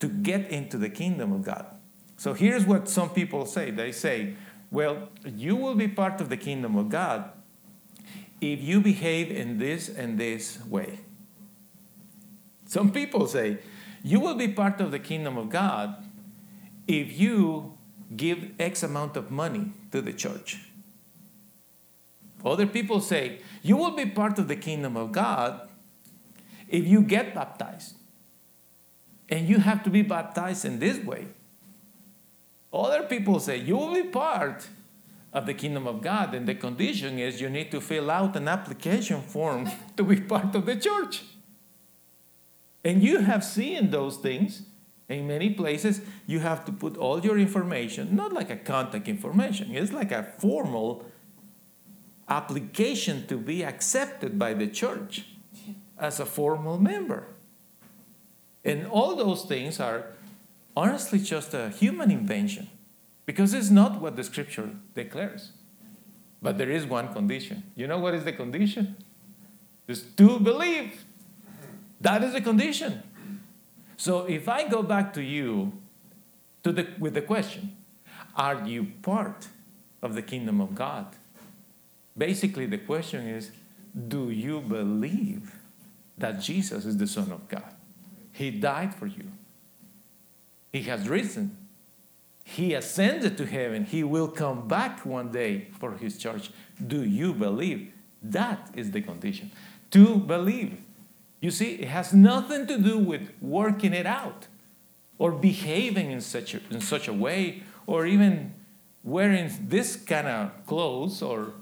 to 0.00 0.08
get 0.08 0.50
into 0.50 0.78
the 0.78 0.88
kingdom 0.88 1.32
of 1.32 1.42
God? 1.42 1.66
So 2.16 2.34
here's 2.34 2.66
what 2.66 2.88
some 2.88 3.10
people 3.10 3.46
say 3.46 3.70
they 3.70 3.92
say, 3.92 4.34
well, 4.70 5.08
you 5.24 5.56
will 5.56 5.74
be 5.74 5.88
part 5.88 6.20
of 6.20 6.28
the 6.28 6.36
kingdom 6.36 6.76
of 6.76 6.88
God 6.88 7.30
if 8.40 8.60
you 8.60 8.80
behave 8.80 9.30
in 9.30 9.58
this 9.58 9.88
and 9.88 10.18
this 10.18 10.64
way. 10.66 11.00
Some 12.66 12.92
people 12.92 13.26
say, 13.26 13.58
you 14.02 14.20
will 14.20 14.34
be 14.34 14.48
part 14.48 14.80
of 14.80 14.90
the 14.90 14.98
kingdom 14.98 15.36
of 15.38 15.48
God 15.48 15.96
if 16.86 17.18
you 17.18 17.78
give 18.14 18.52
X 18.58 18.82
amount 18.82 19.16
of 19.16 19.30
money 19.30 19.72
to 19.90 20.00
the 20.00 20.12
church. 20.12 20.60
Other 22.44 22.66
people 22.66 23.00
say, 23.00 23.40
you 23.62 23.76
will 23.76 23.96
be 23.96 24.06
part 24.06 24.38
of 24.38 24.48
the 24.48 24.56
kingdom 24.56 24.96
of 24.96 25.12
God 25.12 25.67
if 26.68 26.86
you 26.86 27.02
get 27.02 27.34
baptized. 27.34 27.94
And 29.28 29.48
you 29.48 29.58
have 29.58 29.82
to 29.84 29.90
be 29.90 30.02
baptized 30.02 30.64
in 30.64 30.78
this 30.78 30.98
way. 31.04 31.26
Other 32.72 33.02
people 33.04 33.40
say, 33.40 33.56
you 33.56 33.76
will 33.76 33.94
be 33.94 34.04
part 34.04 34.68
of 35.32 35.46
the 35.46 35.54
kingdom 35.54 35.86
of 35.86 36.00
God, 36.00 36.34
and 36.34 36.46
the 36.46 36.54
condition 36.54 37.18
is 37.18 37.40
you 37.40 37.50
need 37.50 37.70
to 37.70 37.80
fill 37.80 38.10
out 38.10 38.36
an 38.36 38.48
application 38.48 39.20
form 39.20 39.68
to 39.96 40.02
be 40.02 40.20
part 40.20 40.54
of 40.54 40.66
the 40.66 40.76
church. 40.76 41.22
And 42.84 43.02
you 43.02 43.20
have 43.20 43.44
seen 43.44 43.90
those 43.90 44.16
things 44.16 44.62
in 45.08 45.26
many 45.26 45.50
places. 45.50 46.00
You 46.26 46.40
have 46.40 46.64
to 46.66 46.72
put 46.72 46.96
all 46.96 47.20
your 47.20 47.38
information, 47.38 48.14
not 48.14 48.32
like 48.32 48.50
a 48.50 48.56
contact 48.56 49.08
information, 49.08 49.74
it's 49.74 49.92
like 49.92 50.12
a 50.12 50.22
formal 50.22 51.04
application 52.28 53.26
to 53.26 53.36
be 53.38 53.64
accepted 53.64 54.38
by 54.38 54.54
the 54.54 54.66
church 54.66 55.24
as 55.98 56.20
a 56.20 56.26
formal 56.26 56.78
member. 56.78 57.26
And 58.64 58.86
all 58.86 59.16
those 59.16 59.44
things 59.44 59.80
are 59.80 60.06
honestly 60.76 61.18
just 61.18 61.54
a 61.54 61.70
human 61.70 62.10
invention 62.10 62.68
because 63.26 63.52
it's 63.54 63.70
not 63.70 64.00
what 64.00 64.16
the 64.16 64.24
scripture 64.24 64.70
declares. 64.94 65.52
But 66.40 66.56
there 66.56 66.70
is 66.70 66.86
one 66.86 67.12
condition. 67.12 67.64
You 67.74 67.86
know 67.86 67.98
what 67.98 68.14
is 68.14 68.24
the 68.24 68.32
condition? 68.32 68.96
Is 69.86 70.02
to 70.16 70.38
believe. 70.38 71.04
That 72.00 72.22
is 72.22 72.32
the 72.32 72.40
condition. 72.40 73.02
So 73.96 74.24
if 74.26 74.48
I 74.48 74.68
go 74.68 74.82
back 74.82 75.12
to 75.14 75.22
you 75.22 75.72
to 76.62 76.70
the, 76.70 76.86
with 76.98 77.14
the 77.14 77.22
question, 77.22 77.76
are 78.36 78.64
you 78.64 78.92
part 79.02 79.48
of 80.00 80.14
the 80.14 80.22
kingdom 80.22 80.60
of 80.60 80.76
God? 80.76 81.06
Basically, 82.16 82.66
the 82.66 82.78
question 82.78 83.26
is, 83.26 83.50
do 84.06 84.30
you 84.30 84.60
believe 84.60 85.57
that 86.20 86.40
Jesus 86.40 86.84
is 86.84 86.96
the 86.96 87.06
Son 87.06 87.30
of 87.32 87.48
God? 87.48 87.74
He 88.32 88.50
died 88.50 88.94
for 88.94 89.06
you. 89.06 89.32
He 90.72 90.82
has 90.82 91.08
risen. 91.08 91.56
He 92.44 92.74
ascended 92.74 93.36
to 93.38 93.46
heaven. 93.46 93.84
He 93.84 94.02
will 94.04 94.28
come 94.28 94.68
back 94.68 95.04
one 95.04 95.30
day 95.32 95.68
for 95.78 95.92
his 95.92 96.16
church. 96.16 96.50
Do 96.86 97.04
you 97.04 97.34
believe? 97.34 97.92
That 98.22 98.70
is 98.74 98.90
the 98.90 99.00
condition. 99.00 99.50
To 99.90 100.16
believe. 100.16 100.78
You 101.40 101.50
see, 101.50 101.74
it 101.74 101.88
has 101.88 102.12
nothing 102.12 102.66
to 102.66 102.78
do 102.78 102.98
with 102.98 103.30
working 103.40 103.92
it 103.92 104.06
out 104.06 104.48
or 105.18 105.32
behaving 105.32 106.10
in 106.10 106.20
such 106.20 106.54
a, 106.54 106.60
in 106.70 106.80
such 106.80 107.08
a 107.08 107.12
way 107.12 107.62
or 107.86 108.06
even 108.06 108.54
wearing 109.04 109.50
this 109.68 109.96
kind 109.96 110.26
of 110.26 110.66
clothes 110.66 111.22
or 111.22 111.52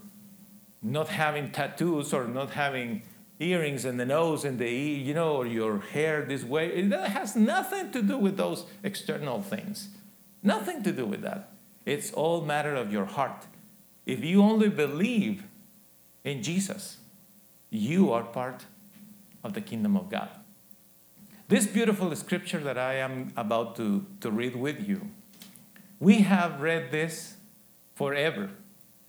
not 0.82 1.08
having 1.08 1.50
tattoos 1.50 2.12
or 2.12 2.26
not 2.26 2.50
having 2.50 3.02
earrings 3.38 3.84
and 3.84 4.00
the 4.00 4.06
nose 4.06 4.44
and 4.44 4.58
the 4.58 4.70
you 4.70 5.14
know 5.14 5.42
your 5.42 5.80
hair 5.80 6.24
this 6.24 6.44
way. 6.44 6.68
It 6.68 6.92
has 6.92 7.36
nothing 7.36 7.90
to 7.92 8.02
do 8.02 8.16
with 8.18 8.36
those 8.36 8.64
external 8.82 9.42
things. 9.42 9.88
Nothing 10.42 10.82
to 10.84 10.92
do 10.92 11.06
with 11.06 11.22
that. 11.22 11.50
It's 11.84 12.12
all 12.12 12.40
matter 12.40 12.74
of 12.74 12.92
your 12.92 13.04
heart. 13.04 13.46
If 14.04 14.24
you 14.24 14.42
only 14.42 14.68
believe 14.68 15.44
in 16.24 16.42
jesus 16.42 16.98
you 17.70 18.12
are 18.12 18.22
part 18.22 18.64
of 19.44 19.52
the 19.52 19.60
kingdom 19.60 19.96
of 19.96 20.08
god. 20.10 20.28
This 21.48 21.66
beautiful 21.66 22.14
scripture 22.16 22.60
that 22.60 22.78
i 22.78 22.94
am 22.94 23.32
about 23.36 23.76
to, 23.76 24.06
to 24.20 24.30
read 24.30 24.56
with 24.56 24.88
you 24.88 25.10
we 25.98 26.20
have 26.20 26.60
read 26.60 26.90
this 26.90 27.36
forever 27.94 28.50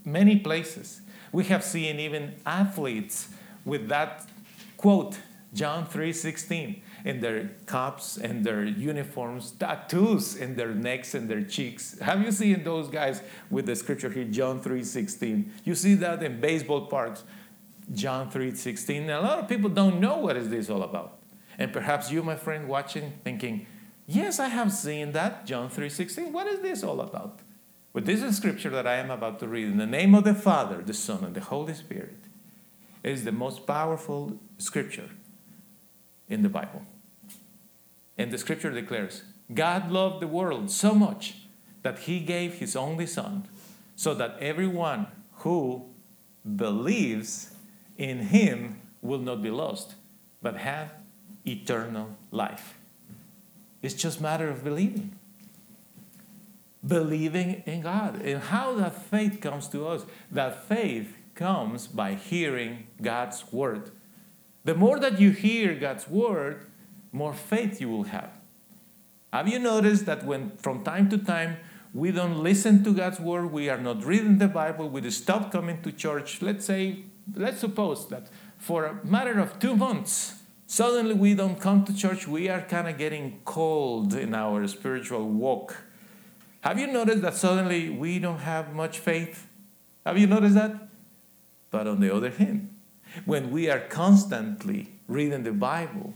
many 0.06 0.38
places. 0.40 1.02
We 1.32 1.46
have 1.46 1.64
seen 1.64 2.00
even 2.00 2.36
athletes 2.46 3.30
with 3.68 3.90
that 3.90 4.26
quote, 4.78 5.20
John 5.54 5.86
3:16, 5.86 6.82
in 7.06 7.20
their 7.20 7.50
cups 7.66 8.18
and 8.18 8.44
their 8.44 8.64
uniforms, 8.64 9.52
tattoos 9.52 10.36
in 10.36 10.56
their 10.56 10.74
necks 10.74 11.14
and 11.14 11.30
their 11.30 11.42
cheeks. 11.42 12.00
Have 12.00 12.22
you 12.22 12.32
seen 12.32 12.64
those 12.64 12.90
guys 12.90 13.22
with 13.50 13.66
the 13.66 13.76
scripture 13.76 14.10
here, 14.10 14.26
John 14.26 14.62
3:16? 14.62 15.52
You 15.64 15.76
see 15.76 15.96
that 15.96 16.24
in 16.24 16.40
baseball 16.40 16.88
parks, 16.88 17.24
John 17.94 18.30
3:16. 18.30 19.10
A 19.10 19.22
lot 19.22 19.40
of 19.40 19.48
people 19.48 19.70
don't 19.70 20.00
know 20.00 20.18
what 20.18 20.38
is 20.38 20.50
this 20.50 20.70
all 20.70 20.84
about. 20.84 21.20
And 21.58 21.74
perhaps 21.74 22.12
you, 22.12 22.22
my 22.24 22.36
friend, 22.36 22.68
watching, 22.68 23.14
thinking, 23.24 23.66
yes, 24.06 24.40
I 24.40 24.50
have 24.50 24.72
seen 24.72 25.14
that, 25.14 25.46
John 25.46 25.70
3:16. 25.70 26.32
What 26.32 26.48
is 26.48 26.60
this 26.60 26.84
all 26.84 27.02
about? 27.02 27.40
But 27.94 28.06
this 28.06 28.22
is 28.22 28.38
scripture 28.38 28.70
that 28.70 28.86
I 28.86 28.98
am 28.98 29.10
about 29.10 29.40
to 29.40 29.48
read 29.48 29.66
in 29.66 29.78
the 29.78 29.88
name 29.88 30.14
of 30.14 30.24
the 30.24 30.36
Father, 30.36 30.84
the 30.84 30.94
Son, 30.94 31.24
and 31.24 31.34
the 31.34 31.42
Holy 31.42 31.74
Spirit 31.74 32.27
is 33.08 33.24
the 33.24 33.32
most 33.32 33.66
powerful 33.66 34.40
scripture 34.58 35.10
in 36.30 36.44
the 36.44 36.50
Bible. 36.50 36.84
And 38.18 38.32
the 38.32 38.38
scripture 38.38 38.72
declares 38.72 39.24
God 39.54 39.92
loved 39.92 40.22
the 40.22 40.28
world 40.28 40.70
so 40.72 40.94
much 40.94 41.36
that 41.84 42.00
he 42.00 42.20
gave 42.20 42.56
his 42.56 42.76
only 42.76 43.06
Son, 43.06 43.48
so 43.96 44.14
that 44.14 44.38
everyone 44.42 45.08
who 45.38 45.86
believes 46.56 47.54
in 47.98 48.20
him 48.20 48.82
will 49.02 49.20
not 49.20 49.42
be 49.42 49.50
lost, 49.50 49.96
but 50.42 50.58
have 50.58 50.92
eternal 51.46 52.16
life. 52.32 52.78
It's 53.82 53.94
just 53.94 54.20
matter 54.20 54.50
of 54.50 54.64
believing. 54.64 55.16
Believing 56.86 57.64
in 57.66 57.82
God. 57.82 58.22
And 58.22 58.42
how 58.42 58.74
that 58.76 59.02
faith 59.02 59.40
comes 59.40 59.68
to 59.70 59.88
us. 59.88 60.06
That 60.32 60.68
faith 60.68 61.16
comes 61.36 61.88
by 61.88 62.16
hearing 62.16 62.87
God's 63.02 63.52
word. 63.52 63.92
The 64.64 64.76
more 64.76 65.00
that 65.00 65.20
you 65.20 65.32
hear 65.32 65.76
God's 65.76 66.08
word, 66.08 66.66
more 67.12 67.34
faith 67.34 67.80
you 67.80 67.90
will 67.90 68.04
have. 68.04 68.32
Have 69.32 69.48
you 69.48 69.60
noticed 69.60 70.06
that 70.06 70.26
when 70.26 70.52
from 70.58 70.84
time 70.84 71.10
to 71.10 71.18
time 71.18 71.58
we 71.94 72.12
don't 72.12 72.44
listen 72.44 72.84
to 72.84 72.94
God's 72.94 73.20
word, 73.20 73.52
we 73.52 73.70
are 73.70 73.78
not 73.78 74.04
reading 74.04 74.38
the 74.38 74.48
Bible, 74.48 74.90
we 74.90 75.10
stop 75.10 75.52
coming 75.52 75.82
to 75.82 75.92
church, 75.92 76.42
let's 76.42 76.66
say, 76.66 77.04
let's 77.36 77.60
suppose 77.60 78.08
that 78.10 78.28
for 78.58 78.86
a 78.86 79.06
matter 79.06 79.40
of 79.40 79.60
two 79.60 79.76
months, 79.76 80.42
suddenly 80.66 81.14
we 81.14 81.34
don't 81.34 81.60
come 81.60 81.86
to 81.86 81.96
church, 81.96 82.28
we 82.28 82.50
are 82.50 82.62
kind 82.62 82.88
of 82.88 82.98
getting 82.98 83.40
cold 83.46 84.14
in 84.14 84.34
our 84.34 84.68
spiritual 84.68 85.28
walk. 85.28 85.78
Have 86.62 86.80
you 86.80 86.88
noticed 86.88 87.22
that 87.22 87.36
suddenly 87.36 87.90
we 87.90 88.20
don't 88.20 88.40
have 88.40 88.74
much 88.74 89.00
faith? 89.00 89.48
Have 90.06 90.18
you 90.18 90.28
noticed 90.28 90.56
that? 90.56 90.90
But 91.72 91.88
on 91.88 92.00
the 92.00 92.14
other 92.14 92.30
hand, 92.30 92.74
when 93.26 93.52
we 93.52 93.70
are 93.70 93.80
constantly 93.80 94.92
reading 95.08 95.44
the 95.44 95.52
Bible, 95.52 96.14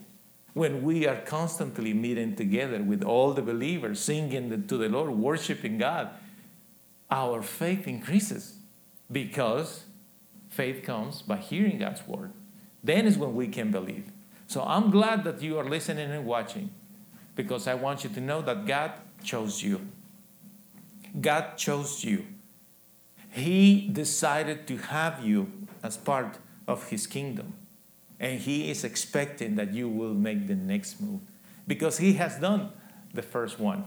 when 0.54 0.84
we 0.84 1.08
are 1.08 1.22
constantly 1.22 1.94
meeting 1.94 2.36
together 2.36 2.82
with 2.82 3.04
all 3.04 3.34
the 3.34 3.42
believers, 3.42 4.00
singing 4.00 4.68
to 4.68 4.78
the 4.78 4.90
Lord, 4.90 5.12
worshiping 5.12 5.78
God, 5.78 6.10
our 7.10 7.42
faith 7.42 7.88
increases 7.88 8.56
because 9.12 9.86
Faith 10.52 10.84
comes 10.84 11.22
by 11.22 11.38
hearing 11.38 11.80
God's 11.80 12.06
word. 12.06 12.34
Then 12.84 13.06
is 13.06 13.18
when 13.18 13.34
we 13.34 13.48
can 13.48 13.72
believe. 13.72 14.12
So 14.48 14.62
I'm 14.64 14.92
glad 14.92 15.24
that 15.24 15.42
you 15.42 15.58
are 15.58 15.64
listening 15.64 16.12
and 16.12 16.26
watching 16.26 16.72
because 17.38 17.68
I 17.68 17.74
want 17.74 18.04
you 18.04 18.10
to 18.10 18.20
know 18.20 18.42
that 18.42 18.66
God 18.66 18.92
chose 19.24 19.64
you. 19.64 19.80
God 21.22 21.56
chose 21.56 22.04
you. 22.04 22.26
He 23.30 23.88
decided 23.88 24.68
to 24.68 24.76
have 24.76 25.24
you 25.24 25.50
as 25.82 25.96
part 25.96 26.38
of 26.72 26.90
His 26.90 27.08
kingdom. 27.08 27.54
And 28.20 28.40
He 28.40 28.70
is 28.70 28.84
expecting 28.84 29.56
that 29.56 29.74
you 29.74 29.90
will 29.90 30.14
make 30.14 30.48
the 30.48 30.56
next 30.56 31.02
move 31.02 31.22
because 31.68 31.98
He 31.98 32.14
has 32.14 32.38
done 32.38 32.72
the 33.14 33.22
first 33.22 33.60
one. 33.60 33.86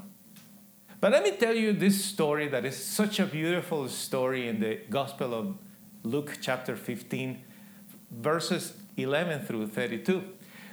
But 1.00 1.12
let 1.12 1.22
me 1.22 1.32
tell 1.32 1.54
you 1.54 1.72
this 1.72 2.04
story 2.04 2.48
that 2.48 2.64
is 2.64 2.76
such 2.76 3.20
a 3.20 3.26
beautiful 3.26 3.88
story 3.88 4.48
in 4.48 4.60
the 4.60 4.80
Gospel 4.88 5.34
of 5.34 5.54
Luke, 6.02 6.38
chapter 6.40 6.76
15, 6.76 7.42
verses 8.10 8.74
11 8.96 9.44
through 9.44 9.66
32. 9.68 10.22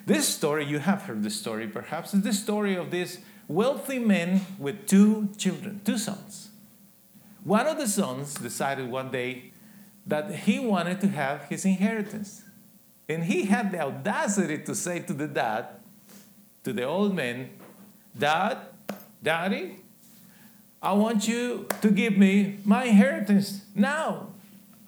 This 0.06 0.28
story, 0.28 0.66
you 0.66 0.80
have 0.80 1.04
heard 1.04 1.24
the 1.24 1.30
story 1.30 1.68
perhaps, 1.68 2.14
is 2.14 2.22
the 2.22 2.34
story 2.34 2.76
of 2.76 2.92
this 2.92 3.20
wealthy 3.48 4.00
man 4.00 4.42
with 4.58 4.88
two 4.88 5.30
children, 5.38 5.82
two 5.84 5.98
sons. 5.98 6.50
One 7.44 7.68
of 7.68 7.78
the 7.78 7.88
sons 7.88 8.36
decided 8.36 8.90
one 8.90 9.12
day 9.12 9.51
that 10.06 10.34
he 10.34 10.60
wanted 10.60 11.02
to 11.02 11.08
have 11.08 11.46
his 11.46 11.66
inheritance. 11.66 12.44
And 13.08 13.26
he 13.26 13.46
had 13.46 13.72
the 13.72 13.82
audacity 13.82 14.60
to 14.60 14.76
say 14.76 15.00
to 15.00 15.14
the 15.14 15.28
dad, 15.28 15.68
to 16.64 16.74
the 16.74 16.84
old 16.84 17.16
man, 17.16 17.50
Dad, 18.18 18.58
Daddy, 19.24 19.78
I 20.82 20.94
want 20.94 21.28
you 21.28 21.68
to 21.82 21.92
give 21.92 22.18
me 22.18 22.58
my 22.66 22.86
inheritance 22.86 23.66
now. 23.76 24.30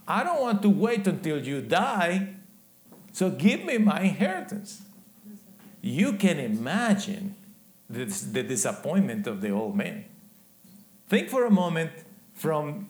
I 0.08 0.24
don't 0.24 0.42
want 0.42 0.62
to 0.64 0.70
wait 0.70 1.08
until 1.08 1.40
you 1.40 1.62
die. 1.62 2.36
So 3.14 3.30
give 3.30 3.64
me 3.64 3.78
my 3.78 4.02
inheritance. 4.02 4.82
You 5.82 6.14
can 6.14 6.40
imagine 6.40 7.36
the, 7.90 8.06
the 8.06 8.44
disappointment 8.44 9.28
of 9.28 9.42
the 9.42 9.52
old 9.52 9.76
man. 9.76 10.06
Think 11.08 11.30
for 11.30 11.46
a 11.46 11.52
moment 11.52 11.92
from 12.34 12.90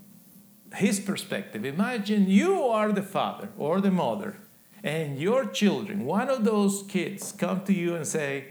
his 0.74 1.00
perspective. 1.00 1.66
Imagine 1.66 2.30
you 2.30 2.64
are 2.64 2.92
the 2.92 3.04
father 3.04 3.50
or 3.58 3.82
the 3.82 3.92
mother, 3.92 4.38
and 4.84 5.18
your 5.18 5.46
children, 5.46 6.06
one 6.06 6.30
of 6.30 6.44
those 6.44 6.84
kids, 6.88 7.32
come 7.32 7.64
to 7.66 7.74
you 7.74 7.96
and 7.96 8.06
say, 8.06 8.46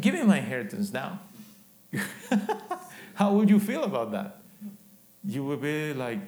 Give 0.00 0.14
me 0.14 0.22
my 0.22 0.38
inheritance 0.38 0.92
now. 0.92 1.20
How 3.14 3.32
would 3.32 3.48
you 3.48 3.60
feel 3.60 3.84
about 3.84 4.10
that? 4.12 4.40
You 5.22 5.44
would 5.44 5.60
be 5.60 5.92
like, 5.92 6.20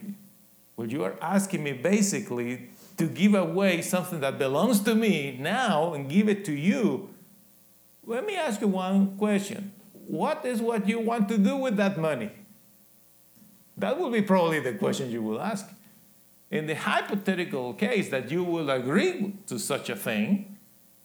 Well, 0.77 0.87
you 0.87 1.03
are 1.05 1.16
asking 1.23 1.64
me 1.64 1.73
basically 1.73 2.69
to 2.99 3.07
give 3.07 3.35
away 3.35 3.83
something 3.83 4.21
that 4.21 4.38
belongs 4.38 4.81
to 4.81 4.95
me 4.95 5.37
now 5.40 5.95
and 5.95 6.09
give 6.09 6.29
it 6.29 6.45
to 6.47 6.53
you. 6.53 7.11
Let 8.05 8.25
me 8.25 8.37
ask 8.37 8.61
you 8.61 8.69
one 8.69 9.16
question. 9.16 9.73
What 10.07 10.45
is 10.45 10.62
what 10.62 10.88
you 10.88 11.01
want 11.01 11.29
to 11.31 11.38
do 11.38 11.57
with 11.57 11.77
that 11.77 11.99
money? 11.99 12.31
That 13.76 13.98
will 13.98 14.10
be 14.10 14.22
probably 14.22 14.60
the 14.60 14.72
question 14.74 15.10
you 15.10 15.22
will 15.22 15.40
ask. 15.40 15.68
In 16.50 16.66
the 16.66 16.74
hypothetical 16.74 17.74
case 17.74 18.08
that 18.10 18.30
you 18.30 18.44
will 18.44 18.70
agree 18.70 19.34
to 19.46 19.58
such 19.58 19.90
a 19.90 19.96
thing, 19.96 20.56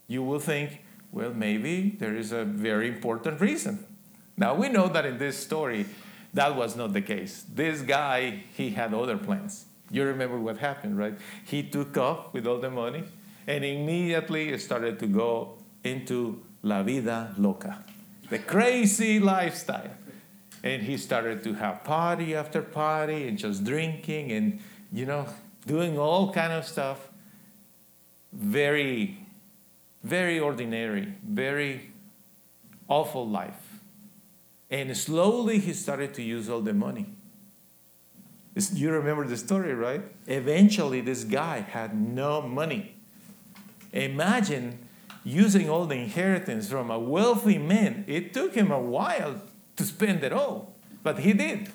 you 0.06 0.22
will 0.22 0.38
think, 0.38 0.80
well, 1.10 1.34
maybe 1.34 1.96
there 1.98 2.16
is 2.16 2.32
a 2.32 2.44
very 2.44 2.88
important 2.88 3.40
reason. 3.40 3.84
Now, 4.36 4.54
we 4.54 4.68
know 4.68 4.88
that 4.88 5.04
in 5.04 5.18
this 5.18 5.36
story, 5.36 5.86
that 6.32 6.56
was 6.56 6.76
not 6.76 6.92
the 6.92 7.02
case. 7.02 7.44
This 7.52 7.82
guy, 7.82 8.44
he 8.56 8.70
had 8.70 8.94
other 8.94 9.18
plans. 9.18 9.66
You 9.90 10.04
remember 10.04 10.38
what 10.38 10.58
happened, 10.58 10.96
right? 10.96 11.14
He 11.44 11.62
took 11.62 11.98
off 11.98 12.32
with 12.32 12.46
all 12.46 12.58
the 12.58 12.70
money 12.70 13.04
and 13.46 13.64
immediately 13.64 14.56
started 14.58 14.98
to 15.00 15.06
go 15.06 15.58
into 15.84 16.42
la 16.62 16.82
vida 16.82 17.34
loca, 17.36 17.84
the 18.30 18.38
crazy 18.38 19.18
lifestyle. 19.20 19.90
And 20.62 20.82
he 20.82 20.96
started 20.96 21.42
to 21.44 21.54
have 21.54 21.84
party 21.84 22.34
after 22.34 22.62
party 22.62 23.26
and 23.26 23.36
just 23.36 23.64
drinking 23.64 24.30
and, 24.30 24.60
you 24.92 25.06
know, 25.06 25.26
doing 25.66 25.98
all 25.98 26.32
kind 26.32 26.52
of 26.52 26.66
stuff. 26.66 27.08
Very, 28.32 29.26
very 30.02 30.38
ordinary, 30.38 31.14
very 31.26 31.90
awful 32.88 33.28
life. 33.28 33.80
And 34.70 34.96
slowly 34.96 35.58
he 35.58 35.72
started 35.72 36.14
to 36.14 36.22
use 36.22 36.48
all 36.48 36.60
the 36.60 36.72
money. 36.72 37.06
You 38.72 38.90
remember 38.90 39.26
the 39.26 39.36
story, 39.36 39.74
right? 39.74 40.02
Eventually, 40.26 41.00
this 41.00 41.24
guy 41.24 41.60
had 41.60 41.98
no 41.98 42.42
money. 42.42 42.96
Imagine 43.92 44.78
using 45.24 45.70
all 45.70 45.86
the 45.86 45.94
inheritance 45.94 46.68
from 46.68 46.90
a 46.90 46.98
wealthy 46.98 47.56
man. 47.58 48.04
It 48.06 48.34
took 48.34 48.54
him 48.54 48.70
a 48.70 48.80
while 48.80 49.40
to 49.76 49.84
spend 49.84 50.22
it 50.22 50.32
all, 50.32 50.74
but 51.02 51.20
he 51.20 51.32
did. 51.32 51.70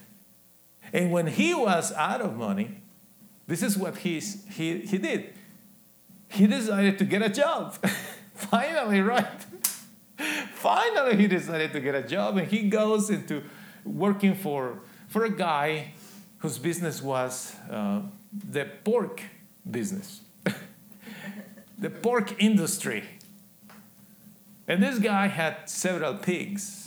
And 0.93 1.11
when 1.11 1.27
he 1.27 1.53
was 1.53 1.91
out 1.93 2.21
of 2.21 2.35
money, 2.35 2.81
this 3.47 3.63
is 3.63 3.77
what 3.77 3.97
he's, 3.97 4.45
he, 4.47 4.79
he 4.79 4.97
did. 4.97 5.33
He 6.29 6.47
decided 6.47 6.97
to 6.99 7.05
get 7.05 7.21
a 7.21 7.29
job. 7.29 7.75
Finally, 8.33 9.01
right? 9.01 9.45
Finally, 10.53 11.17
he 11.17 11.27
decided 11.27 11.71
to 11.71 11.79
get 11.79 11.95
a 11.95 12.03
job, 12.03 12.37
and 12.37 12.47
he 12.47 12.69
goes 12.69 13.09
into 13.09 13.43
working 13.85 14.35
for, 14.35 14.79
for 15.07 15.23
a 15.25 15.29
guy 15.29 15.93
whose 16.39 16.57
business 16.57 17.01
was 17.01 17.55
uh, 17.69 18.01
the 18.31 18.65
pork 18.83 19.21
business, 19.69 20.21
the 21.77 21.89
pork 21.89 22.41
industry. 22.41 23.03
And 24.67 24.83
this 24.83 24.99
guy 24.99 25.27
had 25.27 25.69
several 25.69 26.15
pigs. 26.15 26.86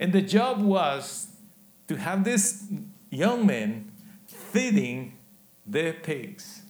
And 0.00 0.14
the 0.14 0.22
job 0.22 0.62
was 0.62 1.28
to 1.86 1.96
have 1.96 2.24
this 2.24 2.64
young 3.10 3.46
man 3.46 3.92
feeding 4.26 5.18
the 5.66 5.92
pigs. 5.92 6.62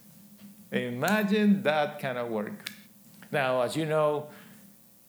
Imagine 0.72 1.62
that 1.62 2.00
kind 2.00 2.18
of 2.18 2.28
work. 2.28 2.70
Now, 3.30 3.62
as 3.62 3.76
you 3.76 3.86
know, 3.86 4.26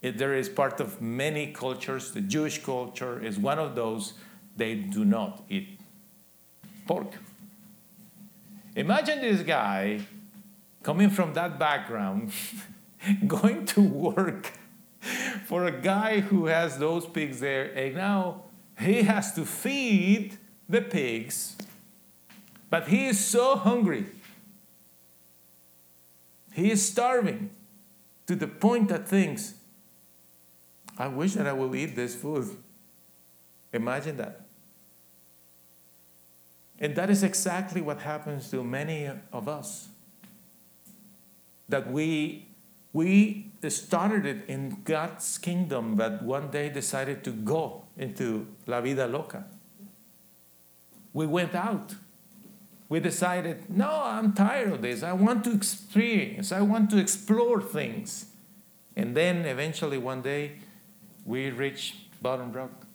it, 0.04 0.20
there 0.20 0.36
is 0.36 0.50
part 0.50 0.80
of 0.80 1.02
many 1.02 1.52
cultures. 1.52 2.12
The 2.12 2.22
Jewish 2.22 2.64
culture 2.64 3.20
is 3.20 3.40
one 3.40 3.58
of 3.58 3.74
those. 3.76 4.14
They 4.56 4.76
do 4.76 5.04
not 5.04 5.44
eat 5.50 5.80
pork. 6.86 7.14
Imagine 8.76 9.22
this 9.22 9.42
guy 9.42 10.02
coming 10.84 11.10
from 11.10 11.34
that 11.34 11.58
background, 11.58 12.32
going 13.28 13.66
to 13.68 13.82
work 13.82 14.52
for 15.46 15.66
a 15.66 15.72
guy 15.72 16.20
who 16.20 16.46
has 16.46 16.78
those 16.78 17.06
pigs 17.06 17.40
there, 17.40 17.72
and 17.76 17.96
now 17.96 18.44
he 18.80 19.04
has 19.04 19.34
to 19.34 19.46
feed 19.46 20.38
the 20.70 20.82
pigs, 20.82 21.56
but 22.70 22.88
he 22.88 23.08
is 23.08 23.24
so 23.24 23.56
hungry. 23.56 24.06
He 26.54 26.72
is 26.72 26.88
starving 26.88 27.50
to 28.28 28.36
the 28.36 28.48
point 28.48 28.90
that 28.90 29.08
thinks, 29.08 29.56
I 30.98 31.08
wish 31.08 31.34
that 31.34 31.48
I 31.48 31.54
will 31.54 31.76
eat 31.76 31.96
this 31.96 32.16
food. 32.16 32.56
Imagine 33.74 34.18
that. 34.18 34.42
And 36.80 36.96
that 36.96 37.10
is 37.10 37.24
exactly 37.24 37.80
what 37.80 38.00
happens 38.00 38.50
to 38.52 38.64
many 38.64 39.10
of 39.32 39.48
us. 39.48 39.90
That 41.70 41.92
we, 41.92 42.48
we 42.92 43.51
started 43.70 44.26
it 44.26 44.46
in 44.48 44.82
God's 44.84 45.38
kingdom, 45.38 45.96
but 45.96 46.24
one 46.24 46.50
day 46.50 46.70
decided 46.70 47.24
to 47.26 47.32
go 47.32 47.84
into 47.98 48.48
La 48.66 48.82
Vida 48.82 49.08
Loca. 49.08 49.46
We 51.14 51.28
went 51.28 51.54
out. 51.54 51.96
We 52.90 53.00
decided, 53.00 53.70
no, 53.70 54.02
I'm 54.04 54.34
tired 54.34 54.74
of 54.74 54.82
this. 54.82 55.04
I 55.04 55.14
want 55.14 55.44
to 55.46 55.54
experience, 55.54 56.52
I 56.52 56.62
want 56.62 56.90
to 56.90 56.98
explore 56.98 57.62
things. 57.62 58.26
And 58.96 59.16
then 59.16 59.46
eventually 59.46 59.98
one 59.98 60.22
day, 60.22 60.54
we 61.26 61.50
reach 61.52 61.96
bottom 62.22 62.52
rock, 62.52 62.86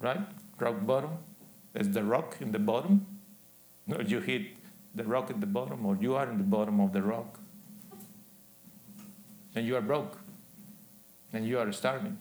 right? 0.00 0.20
Rock 0.58 0.84
bottom. 0.84 1.12
There's 1.72 1.88
the 1.88 2.02
rock 2.02 2.36
in 2.40 2.52
the 2.52 2.58
bottom. 2.58 3.06
Or 3.90 4.02
you 4.02 4.20
hit 4.20 4.42
the 4.94 5.04
rock 5.04 5.30
at 5.30 5.40
the 5.40 5.46
bottom, 5.46 5.86
or 5.86 5.96
you 5.96 6.14
are 6.14 6.28
in 6.28 6.38
the 6.38 6.44
bottom 6.44 6.80
of 6.80 6.92
the 6.92 7.02
rock. 7.02 7.40
And 9.58 9.66
you 9.66 9.76
are 9.76 9.80
broke. 9.82 10.16
And 11.32 11.46
you 11.46 11.58
are 11.58 11.72
starving. 11.72 12.16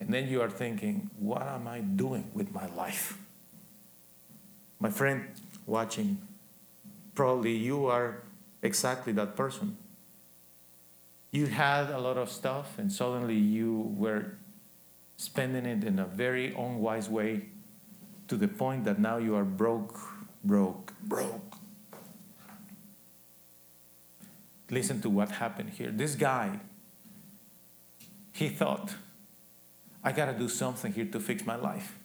And 0.00 0.12
then 0.12 0.28
you 0.28 0.42
are 0.42 0.50
thinking, 0.50 1.10
what 1.18 1.42
am 1.42 1.66
I 1.66 1.80
doing 1.80 2.30
with 2.34 2.52
my 2.52 2.66
life? 2.66 3.16
My 4.78 4.90
friend 4.90 5.28
watching, 5.66 6.18
probably 7.14 7.56
you 7.56 7.86
are 7.86 8.22
exactly 8.62 9.12
that 9.14 9.36
person 9.36 9.76
you 11.30 11.46
had 11.46 11.90
a 11.90 11.98
lot 11.98 12.16
of 12.16 12.30
stuff 12.30 12.78
and 12.78 12.90
suddenly 12.90 13.36
you 13.36 13.94
were 13.96 14.36
spending 15.16 15.66
it 15.66 15.84
in 15.84 15.98
a 15.98 16.06
very 16.06 16.54
unwise 16.54 17.08
way 17.08 17.46
to 18.28 18.36
the 18.36 18.48
point 18.48 18.84
that 18.84 18.98
now 18.98 19.18
you 19.18 19.34
are 19.34 19.44
broke, 19.44 19.98
broke, 20.44 20.92
broke. 21.02 21.47
Listen 24.70 25.00
to 25.02 25.10
what 25.10 25.30
happened 25.32 25.70
here. 25.70 25.90
This 25.90 26.14
guy, 26.14 26.60
he 28.32 28.48
thought, 28.48 28.94
I 30.02 30.12
got 30.12 30.26
to 30.26 30.38
do 30.38 30.48
something 30.48 30.92
here 30.92 31.06
to 31.06 31.20
fix 31.20 31.44
my 31.44 31.56
life. 31.56 31.98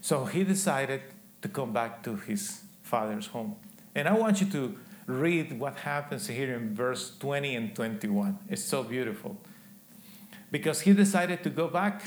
So 0.00 0.24
he 0.24 0.44
decided 0.44 1.02
to 1.42 1.48
come 1.48 1.72
back 1.72 2.02
to 2.04 2.16
his 2.16 2.62
father's 2.82 3.26
home. 3.26 3.56
And 3.94 4.08
I 4.08 4.14
want 4.14 4.40
you 4.40 4.46
to 4.48 4.76
read 5.06 5.58
what 5.58 5.76
happens 5.76 6.26
here 6.26 6.54
in 6.54 6.74
verse 6.74 7.16
20 7.18 7.56
and 7.56 7.74
21. 7.74 8.38
It's 8.48 8.64
so 8.64 8.82
beautiful. 8.82 9.36
Because 10.50 10.82
he 10.82 10.92
decided 10.92 11.42
to 11.44 11.50
go 11.50 11.68
back. 11.68 12.02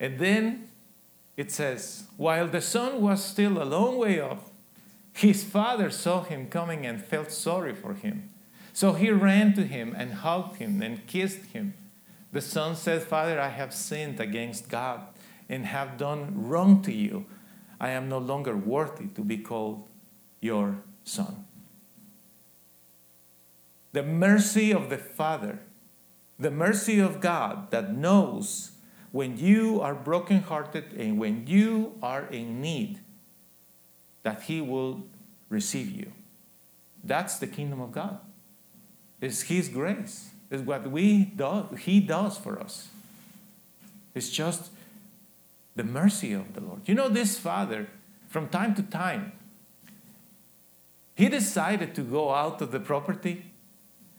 And 0.00 0.18
then 0.18 0.68
it 1.36 1.50
says, 1.50 2.04
while 2.16 2.46
the 2.46 2.60
son 2.60 3.00
was 3.00 3.22
still 3.22 3.62
a 3.62 3.64
long 3.64 3.98
way 3.98 4.20
off, 4.20 4.50
his 5.14 5.44
father 5.44 5.90
saw 5.90 6.24
him 6.24 6.48
coming 6.48 6.84
and 6.84 7.02
felt 7.02 7.30
sorry 7.30 7.72
for 7.72 7.94
him. 7.94 8.30
So 8.72 8.94
he 8.94 9.10
ran 9.12 9.54
to 9.54 9.64
him 9.64 9.94
and 9.96 10.12
hugged 10.12 10.56
him 10.56 10.82
and 10.82 11.06
kissed 11.06 11.46
him. 11.52 11.74
The 12.32 12.40
son 12.40 12.74
said, 12.74 13.02
Father, 13.02 13.40
I 13.40 13.50
have 13.50 13.72
sinned 13.72 14.18
against 14.18 14.68
God 14.68 15.06
and 15.48 15.66
have 15.66 15.96
done 15.96 16.48
wrong 16.48 16.82
to 16.82 16.92
you. 16.92 17.26
I 17.80 17.90
am 17.90 18.08
no 18.08 18.18
longer 18.18 18.56
worthy 18.56 19.06
to 19.14 19.20
be 19.20 19.38
called 19.38 19.86
your 20.40 20.82
son. 21.04 21.44
The 23.92 24.02
mercy 24.02 24.72
of 24.72 24.90
the 24.90 24.98
Father, 24.98 25.60
the 26.40 26.50
mercy 26.50 26.98
of 26.98 27.20
God 27.20 27.70
that 27.70 27.96
knows 27.96 28.72
when 29.12 29.38
you 29.38 29.80
are 29.80 29.94
brokenhearted 29.94 30.92
and 30.94 31.20
when 31.20 31.46
you 31.46 31.96
are 32.02 32.26
in 32.26 32.60
need, 32.60 32.98
that 34.24 34.42
He 34.42 34.60
will 34.60 35.04
receive 35.48 35.90
you. 35.90 36.10
That's 37.04 37.38
the 37.38 37.46
kingdom 37.46 37.80
of 37.80 37.92
God. 37.92 38.18
It's 39.20 39.42
His 39.42 39.68
grace. 39.68 40.30
It's 40.50 40.62
what 40.62 40.90
we 40.90 41.24
do, 41.24 41.68
He 41.78 42.00
does 42.00 42.36
for 42.36 42.58
us. 42.60 42.88
It's 44.14 44.28
just 44.30 44.70
the 45.76 45.84
mercy 45.84 46.32
of 46.32 46.54
the 46.54 46.60
Lord. 46.60 46.80
You 46.86 46.94
know, 46.94 47.08
this 47.08 47.38
father, 47.38 47.88
from 48.28 48.48
time 48.48 48.74
to 48.74 48.82
time, 48.82 49.32
he 51.14 51.28
decided 51.28 51.94
to 51.94 52.02
go 52.02 52.34
out 52.34 52.60
of 52.60 52.72
the 52.72 52.80
property 52.80 53.52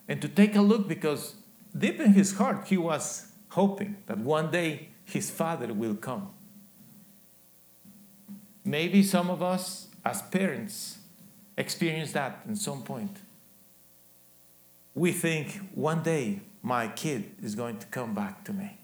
and 0.08 0.22
to 0.22 0.30
take 0.30 0.56
a 0.56 0.62
look 0.62 0.88
because 0.88 1.36
deep 1.78 2.00
in 2.00 2.14
his 2.14 2.38
heart 2.38 2.68
he 2.68 2.78
was 2.78 3.32
hoping 3.50 3.98
that 4.08 4.18
one 4.18 4.52
day 4.52 4.90
his 5.04 5.30
father 5.30 5.74
will 5.74 5.96
come. 5.96 6.30
Maybe 8.64 9.04
some 9.04 9.30
of 9.30 9.44
us, 9.44 9.88
as 10.06 10.22
parents, 10.22 11.00
experience 11.58 12.12
that 12.12 12.42
in 12.48 12.56
some 12.56 12.84
point. 12.84 13.18
We 14.94 15.12
think 15.12 15.60
one 15.74 16.04
day 16.04 16.42
my 16.62 16.88
kid 16.88 17.32
is 17.42 17.56
going 17.56 17.80
to 17.80 17.88
come 17.88 18.14
back 18.14 18.44
to 18.46 18.54
me. 18.54 18.78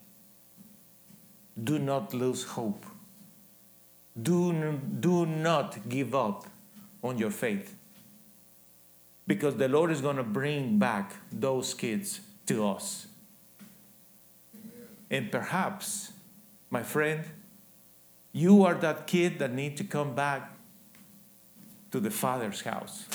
Do 1.64 1.78
not 1.78 2.14
lose 2.14 2.44
hope. 2.44 2.86
Do, 4.22 4.80
do 5.00 5.26
not 5.26 5.88
give 5.88 6.16
up 6.16 6.48
on 7.04 7.18
your 7.18 7.32
faith. 7.32 7.76
Because 9.28 9.56
the 9.56 9.68
Lord 9.68 9.92
is 9.92 10.02
going 10.02 10.18
to 10.18 10.24
bring 10.24 10.80
back 10.80 11.14
those 11.32 11.74
kids 11.74 12.20
to 12.48 12.68
us. 12.68 13.08
And 15.10 15.32
perhaps, 15.32 16.14
my 16.70 16.84
friend, 16.84 17.24
you 18.34 18.64
are 18.64 18.74
that 18.76 19.08
kid 19.08 19.40
that 19.40 19.54
need 19.54 19.78
to 19.78 19.84
come 19.84 20.16
back 20.16 20.51
to 21.92 22.00
the 22.00 22.12
father's 22.12 22.62
house. 22.62 23.06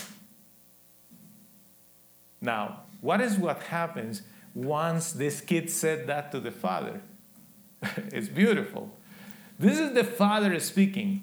Now, 2.41 2.83
what 3.01 3.21
is 3.21 3.37
what 3.37 3.63
happens 3.65 4.23
once 4.55 5.13
this 5.13 5.41
kid 5.41 5.71
said 5.71 6.07
that 6.07 6.31
to 6.33 6.41
the 6.41 6.51
father? 6.51 7.01
it's 8.13 8.29
beautiful. 8.29 8.91
This 9.59 9.79
is 9.79 9.95
the 9.95 10.05
father 10.05 10.59
speaking, 10.61 11.23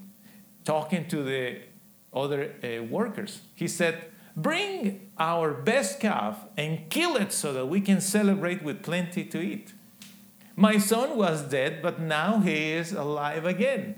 talking 0.63 1.07
to 1.07 1.23
the 1.23 1.59
other 2.11 2.53
uh, 2.63 2.83
workers. 2.83 3.41
He 3.55 3.67
said, 3.67 4.05
Bring 4.35 5.11
our 5.19 5.53
best 5.53 5.99
calf 5.99 6.45
and 6.57 6.89
kill 6.89 7.15
it 7.15 7.31
so 7.31 7.53
that 7.53 7.67
we 7.67 7.81
can 7.81 8.01
celebrate 8.01 8.63
with 8.63 8.81
plenty 8.81 9.23
to 9.25 9.39
eat. 9.39 9.73
My 10.55 10.77
son 10.77 11.17
was 11.17 11.43
dead, 11.43 11.81
but 11.83 11.99
now 11.99 12.39
he 12.39 12.71
is 12.71 12.91
alive 12.93 13.45
again. 13.45 13.95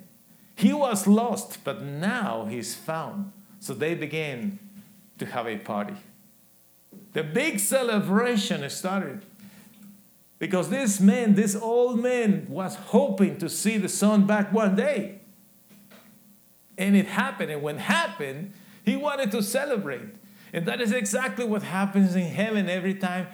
He 0.56 0.74
was 0.74 1.08
lost, 1.08 1.64
but 1.64 1.82
now 1.82 2.48
he's 2.50 2.76
found. 2.76 3.32
So 3.66 3.74
they 3.74 3.96
began 3.96 4.60
to 5.18 5.26
have 5.26 5.48
a 5.48 5.58
party. 5.58 5.96
The 7.14 7.24
big 7.24 7.60
celebration 7.60 8.70
started 8.70 9.26
because 10.38 10.70
this 10.70 11.00
man, 11.00 11.34
this 11.34 11.56
old 11.56 12.00
man, 12.00 12.46
was 12.48 12.76
hoping 12.76 13.40
to 13.40 13.50
see 13.50 13.80
the 13.80 13.90
son 13.90 14.28
back 14.28 14.54
one 14.54 14.76
day. 14.76 15.22
And 16.78 16.96
it 16.96 17.08
happened. 17.08 17.50
And 17.50 17.64
when 17.64 17.78
it 17.78 17.82
happened, 17.82 18.54
he 18.84 18.96
wanted 18.96 19.32
to 19.32 19.42
celebrate. 19.42 20.14
And 20.54 20.68
that 20.68 20.80
is 20.80 20.92
exactly 20.92 21.44
what 21.44 21.64
happens 21.64 22.16
in 22.16 22.26
heaven 22.26 22.70
every 22.70 22.94
time 22.94 23.26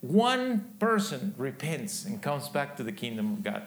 one 0.00 0.74
person 0.80 1.36
repents 1.38 2.04
and 2.04 2.20
comes 2.20 2.48
back 2.48 2.76
to 2.78 2.82
the 2.82 2.90
kingdom 2.90 3.32
of 3.32 3.44
God. 3.44 3.62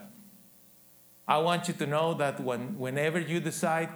I 1.25 1.37
want 1.37 1.69
you 1.69 1.73
to 1.75 1.87
know 1.87 2.13
that 2.15 2.41
when, 2.41 2.77
whenever 2.77 3.17
you 3.17 3.39
decide 3.39 3.87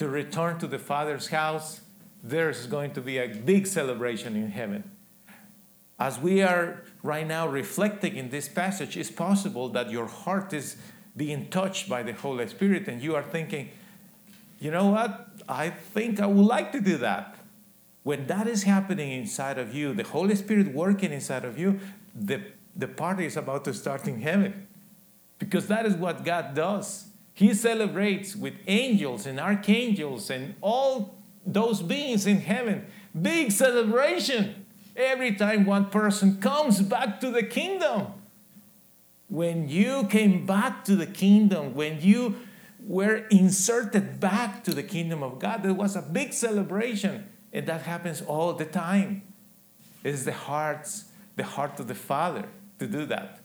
to 0.00 0.08
return 0.08 0.58
to 0.58 0.66
the 0.66 0.78
Father's 0.78 1.28
house, 1.28 1.82
there's 2.22 2.66
going 2.66 2.90
to 2.90 3.02
be 3.02 3.18
a 3.18 3.28
big 3.28 3.66
celebration 3.66 4.34
in 4.34 4.50
heaven. 4.50 4.90
As 5.98 6.18
we 6.18 6.40
are 6.40 6.84
right 7.02 7.26
now 7.26 7.46
reflecting 7.46 8.16
in 8.16 8.30
this 8.30 8.48
passage, 8.48 8.96
it's 8.96 9.10
possible 9.10 9.68
that 9.68 9.90
your 9.90 10.06
heart 10.06 10.54
is 10.54 10.76
being 11.14 11.50
touched 11.50 11.86
by 11.86 12.02
the 12.02 12.14
Holy 12.14 12.48
Spirit 12.48 12.88
and 12.88 13.02
you 13.02 13.14
are 13.14 13.22
thinking, 13.22 13.68
you 14.58 14.70
know 14.70 14.86
what? 14.86 15.28
I 15.46 15.68
think 15.68 16.18
I 16.18 16.24
would 16.24 16.46
like 16.46 16.72
to 16.72 16.80
do 16.80 16.96
that. 16.96 17.36
When 18.02 18.26
that 18.28 18.48
is 18.48 18.62
happening 18.62 19.12
inside 19.12 19.58
of 19.58 19.74
you, 19.74 19.92
the 19.92 20.04
Holy 20.04 20.34
Spirit 20.34 20.72
working 20.72 21.12
inside 21.12 21.44
of 21.44 21.58
you, 21.58 21.78
the, 22.14 22.40
the 22.74 22.88
party 22.88 23.26
is 23.26 23.36
about 23.36 23.66
to 23.66 23.74
start 23.74 24.08
in 24.08 24.22
heaven. 24.22 24.66
Because 25.38 25.66
that 25.66 25.84
is 25.84 25.94
what 25.94 26.24
God 26.24 26.54
does. 26.54 27.09
He 27.40 27.54
celebrates 27.54 28.36
with 28.36 28.52
angels 28.66 29.24
and 29.24 29.40
archangels 29.40 30.28
and 30.28 30.56
all 30.60 31.14
those 31.46 31.80
beings 31.80 32.26
in 32.26 32.42
heaven. 32.42 32.84
Big 33.18 33.50
celebration 33.50 34.66
every 34.94 35.34
time 35.36 35.64
one 35.64 35.86
person 35.86 36.38
comes 36.38 36.82
back 36.82 37.18
to 37.20 37.30
the 37.30 37.42
kingdom. 37.42 38.08
When 39.28 39.70
you 39.70 40.04
came 40.08 40.44
back 40.44 40.84
to 40.84 40.94
the 40.94 41.06
kingdom, 41.06 41.74
when 41.74 42.02
you 42.02 42.36
were 42.86 43.24
inserted 43.30 44.20
back 44.20 44.62
to 44.64 44.74
the 44.74 44.82
kingdom 44.82 45.22
of 45.22 45.38
God, 45.38 45.62
there 45.62 45.72
was 45.72 45.96
a 45.96 46.02
big 46.02 46.34
celebration. 46.34 47.26
And 47.54 47.66
that 47.68 47.80
happens 47.80 48.20
all 48.20 48.52
the 48.52 48.66
time. 48.66 49.22
It's 50.04 50.24
the 50.24 50.34
heart's, 50.34 51.06
the 51.36 51.44
heart 51.44 51.80
of 51.80 51.88
the 51.88 51.94
Father 51.94 52.44
to 52.80 52.86
do 52.86 53.06
that. 53.06 53.39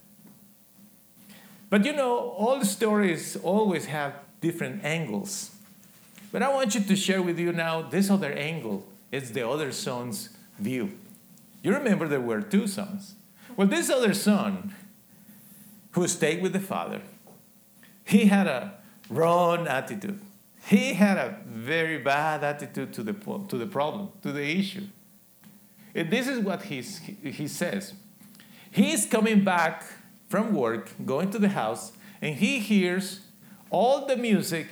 But 1.68 1.84
you 1.84 1.92
know, 1.92 2.16
all 2.16 2.64
stories 2.64 3.36
always 3.36 3.86
have 3.86 4.14
different 4.40 4.84
angles. 4.84 5.50
But 6.32 6.42
I 6.42 6.48
want 6.52 6.74
you 6.74 6.80
to 6.80 6.96
share 6.96 7.22
with 7.22 7.38
you 7.38 7.52
now 7.52 7.82
this 7.82 8.10
other 8.10 8.32
angle. 8.32 8.86
It's 9.10 9.30
the 9.30 9.48
other 9.48 9.72
son's 9.72 10.30
view. 10.58 10.92
You 11.62 11.72
remember 11.72 12.06
there 12.06 12.20
were 12.20 12.42
two 12.42 12.66
sons. 12.66 13.14
Well, 13.56 13.66
this 13.66 13.90
other 13.90 14.14
son, 14.14 14.74
who 15.92 16.06
stayed 16.06 16.42
with 16.42 16.52
the 16.52 16.60
father, 16.60 17.00
he 18.04 18.26
had 18.26 18.46
a 18.46 18.74
wrong 19.08 19.66
attitude. 19.66 20.20
He 20.66 20.94
had 20.94 21.16
a 21.16 21.38
very 21.46 21.98
bad 21.98 22.44
attitude 22.44 22.92
to 22.94 23.02
the, 23.02 23.12
to 23.48 23.56
the 23.56 23.66
problem, 23.66 24.10
to 24.22 24.32
the 24.32 24.44
issue. 24.44 24.84
And 25.94 26.10
this 26.10 26.28
is 26.28 26.40
what 26.40 26.64
he's, 26.64 26.98
he 26.98 27.48
says. 27.48 27.94
He's 28.70 29.06
coming 29.06 29.42
back 29.42 29.84
from 30.28 30.54
work, 30.54 30.90
going 31.04 31.30
to 31.30 31.38
the 31.38 31.50
house, 31.50 31.92
and 32.20 32.36
he 32.36 32.58
hears 32.58 33.20
all 33.70 34.06
the 34.06 34.16
music, 34.16 34.66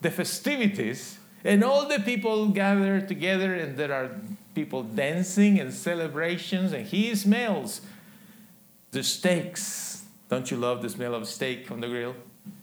the 0.00 0.10
festivities, 0.10 1.18
and 1.44 1.62
all 1.62 1.86
the 1.86 2.00
people 2.00 2.48
gather 2.48 3.00
together, 3.00 3.54
and 3.54 3.76
there 3.76 3.92
are 3.92 4.10
people 4.54 4.82
dancing 4.82 5.60
and 5.60 5.72
celebrations, 5.72 6.72
and 6.72 6.86
he 6.86 7.14
smells 7.14 7.80
the 8.90 9.02
steaks. 9.02 10.04
Don't 10.28 10.50
you 10.50 10.56
love 10.56 10.82
the 10.82 10.90
smell 10.90 11.14
of 11.14 11.28
steak 11.28 11.70
on 11.70 11.80
the 11.80 11.88
grill? 11.88 12.16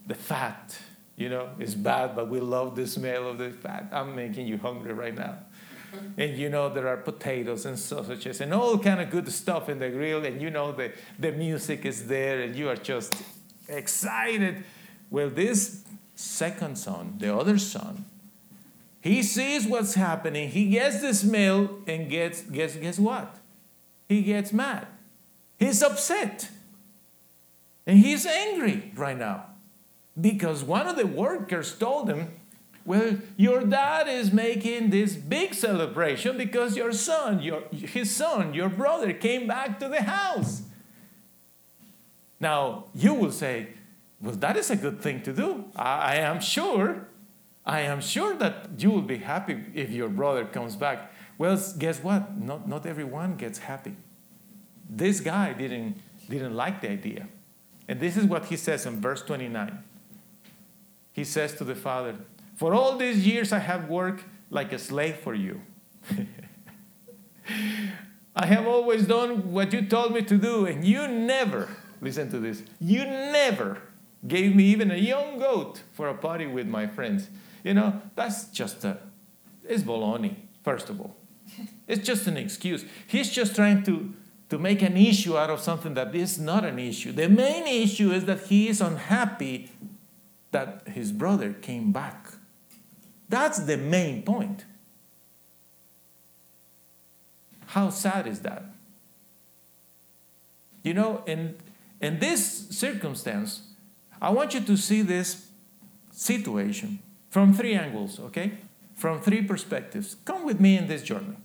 The 0.08 0.16
fat, 0.16 0.78
you 1.16 1.30
know, 1.30 1.50
it's 1.60 1.76
bad, 1.76 2.16
but 2.16 2.30
we 2.30 2.40
love 2.40 2.76
the 2.76 2.88
smell 2.88 3.30
of 3.30 3.38
the 3.38 3.52
fat. 3.52 3.88
I'm 3.92 4.16
making 4.16 4.48
you 4.48 4.58
hungry 4.58 4.94
right 4.94 5.16
now. 5.16 5.38
And 6.18 6.38
you 6.38 6.50
know 6.50 6.70
there 6.70 6.88
are 6.88 6.98
potatoes 6.98 7.66
and 7.66 7.78
sausages 7.78 8.42
and 8.42 8.54
all 8.54 8.78
kind 8.78 9.02
of 9.02 9.10
good 9.10 9.32
stuff 9.32 9.70
in 9.70 9.80
the 9.80 9.90
grill, 9.90 10.26
and 10.26 10.42
you 10.42 10.50
know 10.50 10.72
the, 10.72 10.92
the 11.20 11.32
music 11.32 11.86
is 11.86 12.08
there, 12.08 12.42
and 12.42 12.56
you 12.56 12.70
are 12.70 12.76
just 12.76 13.16
excited. 13.68 14.64
Well, 15.10 15.30
this 15.30 15.84
second 16.16 16.78
son, 16.78 17.16
the 17.18 17.36
other 17.36 17.58
son, 17.58 18.06
He 19.02 19.22
sees 19.22 19.68
what's 19.68 19.96
happening. 19.96 20.50
He 20.50 20.70
gets 20.70 21.02
the 21.02 21.14
smell 21.14 21.80
and 21.88 22.10
gets 22.10 22.42
guess 22.42 22.76
guess 22.78 22.98
what? 22.98 23.36
He 24.08 24.22
gets 24.22 24.54
mad. 24.54 24.88
He's 25.58 25.84
upset. 25.84 26.50
And 27.86 28.00
he's 28.00 28.26
angry 28.26 28.94
right 28.96 29.18
now 29.18 29.48
because 30.20 30.64
one 30.64 30.88
of 30.88 30.96
the 30.96 31.06
workers 31.06 31.78
told 31.78 32.10
him, 32.10 32.30
Well, 32.86 33.18
your 33.38 33.64
dad 33.64 34.08
is 34.10 34.34
making 34.34 34.90
this 34.90 35.16
big 35.16 35.54
celebration 35.54 36.38
because 36.38 36.76
your 36.76 36.92
son, 36.92 37.42
your, 37.42 37.64
his 37.72 38.14
son, 38.14 38.54
your 38.54 38.70
brother 38.70 39.14
came 39.14 39.48
back 39.48 39.80
to 39.80 39.88
the 39.88 40.02
house. 40.02 40.64
Now, 42.40 42.86
you 42.94 43.14
will 43.14 43.32
say, 43.32 43.70
Well, 44.22 44.36
that 44.36 44.58
is 44.58 44.70
a 44.70 44.76
good 44.76 45.02
thing 45.02 45.22
to 45.24 45.32
do. 45.32 45.66
I, 45.76 46.14
I 46.14 46.16
am 46.16 46.42
sure. 46.42 47.08
I 47.66 47.82
am 47.82 48.02
sure 48.02 48.36
that 48.36 48.72
you 48.78 48.92
will 48.92 49.02
be 49.02 49.18
happy 49.18 49.64
if 49.74 49.90
your 49.92 50.10
brother 50.10 50.44
comes 50.44 50.76
back. 50.76 51.14
Well, 51.38 51.58
guess 51.78 52.04
what? 52.04 52.38
Not, 52.38 52.68
not 52.68 52.86
everyone 52.86 53.38
gets 53.38 53.60
happy. 53.60 53.96
This 54.90 55.22
guy 55.22 55.54
didn't, 55.54 55.96
didn't 56.30 56.54
like 56.54 56.82
the 56.82 56.92
idea. 56.92 57.30
And 57.88 58.02
this 58.02 58.18
is 58.18 58.26
what 58.26 58.46
he 58.46 58.58
says 58.58 58.86
in 58.86 59.00
verse 59.00 59.22
29. 59.22 59.82
He 61.14 61.24
says 61.24 61.54
to 61.56 61.64
the 61.64 61.76
father, 61.76 62.16
For 62.56 62.74
all 62.74 62.98
these 62.98 63.26
years 63.26 63.52
I 63.52 63.60
have 63.60 63.90
worked 63.90 64.26
like 64.50 64.72
a 64.74 64.80
slave 64.80 65.18
for 65.18 65.34
you. 65.34 65.62
I 68.36 68.46
have 68.46 68.68
always 68.68 69.06
done 69.06 69.52
what 69.52 69.74
you 69.74 69.86
told 69.86 70.14
me 70.14 70.22
to 70.24 70.38
do, 70.38 70.66
and 70.66 70.84
you 70.84 71.08
never, 71.08 71.70
listen 72.02 72.30
to 72.32 72.40
this, 72.40 72.64
you 72.80 73.04
never 73.06 73.82
gave 74.28 74.56
me 74.56 74.64
even 74.66 74.90
a 74.90 74.96
young 74.96 75.38
goat 75.38 75.82
for 75.94 76.08
a 76.08 76.16
party 76.16 76.48
with 76.48 76.68
my 76.68 76.88
friends. 76.88 77.30
You 77.64 77.76
know, 77.76 78.02
that's 78.16 78.46
just 78.46 78.84
a, 78.86 78.98
it's 79.64 79.84
baloney, 79.84 80.36
first 80.64 80.90
of 80.90 81.00
all. 81.00 81.16
It's 81.88 82.06
just 82.08 82.28
an 82.28 82.38
excuse. 82.38 82.86
He's 83.06 83.30
just 83.30 83.56
trying 83.56 83.84
to 83.84 84.14
to 84.50 84.60
make 84.60 84.84
an 84.84 84.96
issue 84.96 85.36
out 85.36 85.50
of 85.50 85.60
something 85.60 85.96
that 85.96 86.14
is 86.14 86.40
not 86.40 86.64
an 86.64 86.78
issue. 86.78 87.12
The 87.12 87.28
main 87.28 87.66
issue 87.66 88.12
is 88.12 88.26
that 88.26 88.42
he 88.42 88.68
is 88.68 88.82
unhappy 88.82 89.72
that 90.52 90.88
his 90.88 91.12
brother 91.12 91.54
came 91.54 91.92
back. 91.92 92.34
That's 93.34 93.58
the 93.58 93.78
main 93.78 94.22
point. 94.22 94.66
How 97.66 97.90
sad 97.90 98.28
is 98.28 98.42
that? 98.42 98.64
You 100.84 100.94
know, 100.94 101.24
in, 101.26 101.56
in 102.00 102.20
this 102.20 102.70
circumstance, 102.70 103.70
I 104.22 104.30
want 104.30 104.54
you 104.54 104.60
to 104.60 104.78
see 104.78 105.02
this 105.02 105.48
situation 106.12 107.00
from 107.32 107.56
three 107.56 107.74
angles, 107.74 108.20
okay? 108.20 108.52
From 108.94 109.20
three 109.20 109.42
perspectives. 109.42 110.16
Come 110.26 110.46
with 110.46 110.60
me 110.60 110.78
in 110.78 110.88
this 110.88 111.02
journey. 111.02 111.38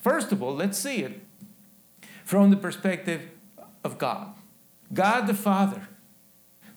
First 0.00 0.32
of 0.32 0.42
all, 0.42 0.54
let's 0.54 0.78
see 0.78 1.02
it 1.02 1.20
from 2.24 2.48
the 2.48 2.56
perspective 2.56 3.28
of 3.84 3.98
God. 3.98 4.28
God 4.94 5.26
the 5.26 5.34
Father. 5.34 5.88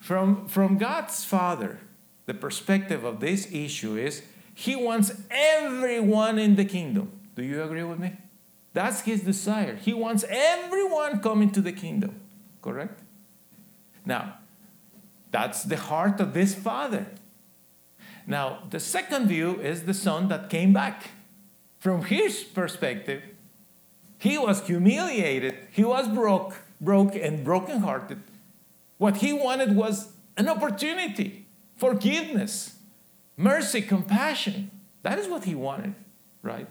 From, 0.02 0.46
from 0.50 0.78
God's 0.78 1.24
Father, 1.24 1.80
the 2.26 2.34
perspective 2.34 3.06
of 3.06 3.22
this 3.22 3.50
issue 3.54 3.96
is 3.96 4.24
He 4.54 4.76
wants 4.76 5.12
everyone 5.30 6.40
in 6.40 6.56
the 6.56 6.66
kingdom. 6.66 7.12
Do 7.36 7.44
you 7.44 7.64
agree 7.64 7.84
with 7.84 8.00
me? 8.00 8.14
That's 8.74 9.02
His 9.02 9.22
desire. 9.22 9.76
He 9.76 9.94
wants 9.94 10.24
everyone 10.30 11.20
coming 11.22 11.52
to 11.52 11.62
the 11.62 11.72
kingdom. 11.72 12.20
Correct? 12.62 13.02
Now, 14.06 14.38
that's 15.32 15.64
the 15.64 15.78
heart 15.78 16.20
of 16.20 16.34
this 16.34 16.54
Father. 16.54 17.08
Now, 18.28 18.64
the 18.70 18.80
second 18.80 19.28
view 19.28 19.60
is 19.60 19.84
the 19.84 19.94
Son 19.94 20.28
that 20.28 20.50
came 20.50 20.74
back. 20.74 21.12
From 21.80 22.04
His 22.04 22.44
perspective, 22.44 23.24
he 24.22 24.38
was 24.38 24.68
humiliated. 24.68 25.56
He 25.72 25.84
was 25.84 26.08
broke, 26.08 26.62
broke 26.80 27.16
and 27.16 27.44
brokenhearted. 27.44 28.22
What 29.00 29.18
he 29.18 29.34
wanted 29.34 29.76
was 29.76 30.12
an 30.38 30.48
opportunity, 30.48 31.48
forgiveness, 31.76 32.76
mercy, 33.42 33.82
compassion. 33.82 34.72
That 35.04 35.18
is 35.20 35.28
what 35.28 35.46
he 35.46 35.56
wanted, 35.56 35.96
right? 36.42 36.68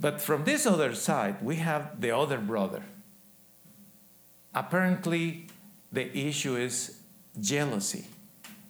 But 0.00 0.20
from 0.20 0.44
this 0.44 0.66
other 0.66 0.94
side, 0.94 1.42
we 1.42 1.56
have 1.56 2.00
the 2.00 2.16
other 2.16 2.38
brother. 2.38 2.82
Apparently, 4.54 5.46
the 5.92 6.16
issue 6.16 6.56
is 6.56 7.00
jealousy, 7.40 8.06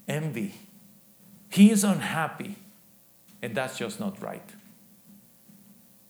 envy. 0.09 0.55
He 1.49 1.71
is 1.71 1.85
unhappy, 1.85 2.57
and 3.43 3.55
that's 3.55 3.79
just 3.79 4.01
not 4.01 4.21
right. 4.23 4.49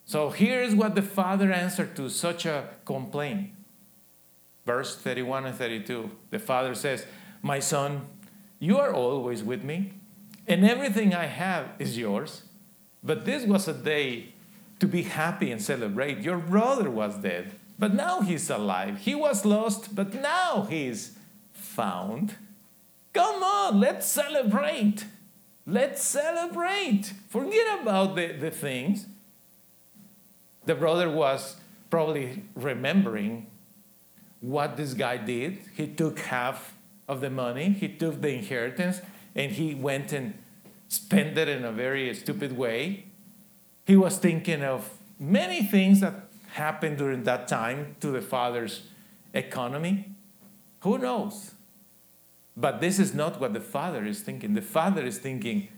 So 0.05 0.31
here's 0.31 0.75
what 0.75 0.95
the 0.95 1.03
father 1.03 1.53
answered 1.53 1.95
to 1.97 2.09
such 2.09 2.45
a 2.47 2.69
complaint. 2.85 3.51
Verse 4.67 4.97
31 4.97 5.47
and 5.47 5.55
32. 5.55 6.11
The 6.31 6.39
father 6.39 6.75
says, 6.75 7.07
My 7.43 7.61
son, 7.61 8.07
you 8.59 8.79
are 8.79 8.93
always 8.93 9.43
with 9.43 9.63
me, 9.63 9.93
and 10.51 10.67
everything 10.67 11.15
I 11.15 11.27
have 11.27 11.69
is 11.79 11.97
yours. 11.97 12.43
But 13.05 13.25
this 13.25 13.47
was 13.47 13.69
a 13.69 13.73
day 13.73 14.35
to 14.81 14.87
be 14.89 15.05
happy 15.05 15.53
and 15.53 15.63
celebrate. 15.63 16.19
Your 16.19 16.39
brother 16.39 16.91
was 16.91 17.17
dead, 17.19 17.53
but 17.79 17.95
now 17.95 18.21
he's 18.21 18.51
alive. 18.51 18.99
He 18.99 19.15
was 19.15 19.45
lost, 19.45 19.95
but 19.95 20.13
now 20.13 20.67
he's 20.69 21.17
found. 21.53 22.35
Come 23.13 23.43
on, 23.43 23.79
let's 23.79 24.07
celebrate. 24.07 25.05
Let's 25.67 26.03
celebrate. 26.03 27.13
Forget 27.29 27.81
about 27.81 28.17
the, 28.17 28.33
the 28.33 28.51
things. 28.51 29.07
The 30.67 30.75
brother 30.75 31.09
was 31.09 31.57
probably 31.91 32.43
remembering 32.57 33.47
what 34.41 34.77
this 34.77 34.95
guy 34.95 35.17
did. 35.17 35.59
He 35.77 35.87
took 35.87 36.19
half 36.19 36.75
of 37.07 37.21
the 37.21 37.31
money, 37.31 37.71
he 37.71 37.89
took 37.89 38.21
the 38.21 38.35
inheritance, 38.35 39.01
and 39.35 39.53
he 39.53 39.75
went 39.75 40.13
and 40.13 40.35
spent 40.91 41.39
it 41.39 41.49
in 41.49 41.65
a 41.65 41.73
very 41.73 42.13
stupid 42.15 42.55
way. 42.55 43.07
He 43.87 43.97
was 43.97 44.19
thinking 44.19 44.63
of 44.63 44.91
many 45.19 45.63
things 45.63 46.01
that 46.01 46.29
happened 46.53 46.99
during 46.99 47.23
that 47.25 47.49
time 47.49 47.97
to 48.01 48.09
the 48.09 48.21
father's 48.21 48.83
economy. 49.33 50.11
Who 50.81 50.99
knows? 50.99 51.53
But 52.55 52.83
this 52.83 52.99
is 52.99 53.15
not 53.15 53.41
what 53.41 53.55
the 53.55 53.61
father 53.61 54.05
is 54.05 54.21
thinking. 54.21 54.53
The 54.53 54.61
father 54.63 55.03
is 55.03 55.17
thinking, 55.17 55.69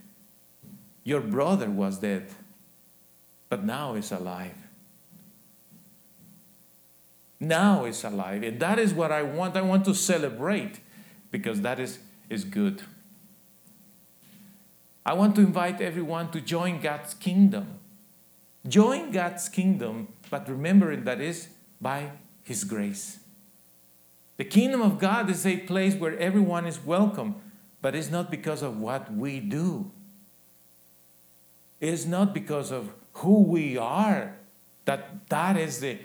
Your 1.05 1.21
brother 1.21 1.69
was 1.69 1.99
dead, 1.99 2.27
but 3.47 3.63
now 3.63 3.93
is 3.93 4.11
alive 4.11 4.63
now 7.43 7.85
is 7.85 8.03
alive. 8.03 8.43
And 8.43 8.59
that 8.59 8.79
is 8.79 8.93
what 8.93 9.11
I 9.11 9.21
want. 9.21 9.55
I 9.55 9.61
want 9.61 9.85
to 9.85 9.93
celebrate 9.93 10.79
because 11.31 11.61
that 11.61 11.79
is, 11.79 11.99
is 12.29 12.43
good. 12.43 12.83
I 15.05 15.13
want 15.13 15.35
to 15.35 15.41
invite 15.41 15.81
everyone 15.81 16.31
to 16.31 16.41
join 16.41 16.79
God's 16.79 17.13
kingdom. 17.13 17.79
Join 18.67 19.11
God's 19.11 19.49
kingdom, 19.49 20.07
but 20.29 20.47
remembering 20.47 21.03
that 21.03 21.19
is 21.19 21.49
by 21.81 22.11
His 22.43 22.63
grace. 22.63 23.19
The 24.37 24.45
kingdom 24.45 24.81
of 24.81 24.99
God 24.99 25.29
is 25.29 25.45
a 25.45 25.57
place 25.57 25.95
where 25.95 26.17
everyone 26.17 26.65
is 26.65 26.83
welcome, 26.83 27.35
but 27.81 27.95
it's 27.95 28.09
not 28.09 28.31
because 28.31 28.61
of 28.61 28.79
what 28.79 29.13
we 29.13 29.39
do. 29.39 29.91
It's 31.81 32.05
not 32.05 32.33
because 32.33 32.71
of 32.71 32.93
who 33.13 33.41
we 33.43 33.77
are 33.77 34.35
that 34.85 35.29
that 35.29 35.57
is 35.57 35.79
the 35.79 35.99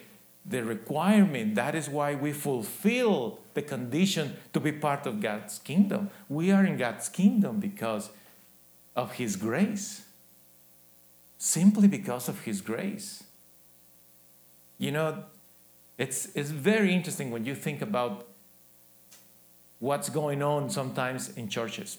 the 0.45 0.65
requirement. 0.65 1.55
That 1.57 1.75
is 1.75 1.91
why 1.91 2.15
we 2.15 2.33
fulfill 2.33 3.39
the 3.53 3.61
condition 3.61 4.37
to 4.55 4.61
be 4.61 4.73
part 4.73 5.07
of 5.07 5.21
God's 5.21 5.59
kingdom. 5.59 6.11
We 6.29 6.51
are 6.51 6.65
in 6.65 6.79
God's 6.79 7.09
kingdom 7.11 7.61
because 7.61 8.11
of 8.99 9.13
His 9.13 9.37
grace. 9.37 10.03
Simply 11.39 11.89
because 11.89 12.29
of 12.29 12.43
His 12.43 12.61
grace. 12.61 13.25
You 14.77 14.93
know, 14.93 15.25
it's, 15.97 16.29
it's 16.35 16.51
very 16.51 16.93
interesting 16.93 17.31
when 17.31 17.47
you 17.47 17.55
think 17.55 17.81
about 17.81 18.27
what's 19.79 20.11
going 20.11 20.43
on 20.43 20.69
sometimes 20.69 21.31
in 21.37 21.49
churches. 21.49 21.97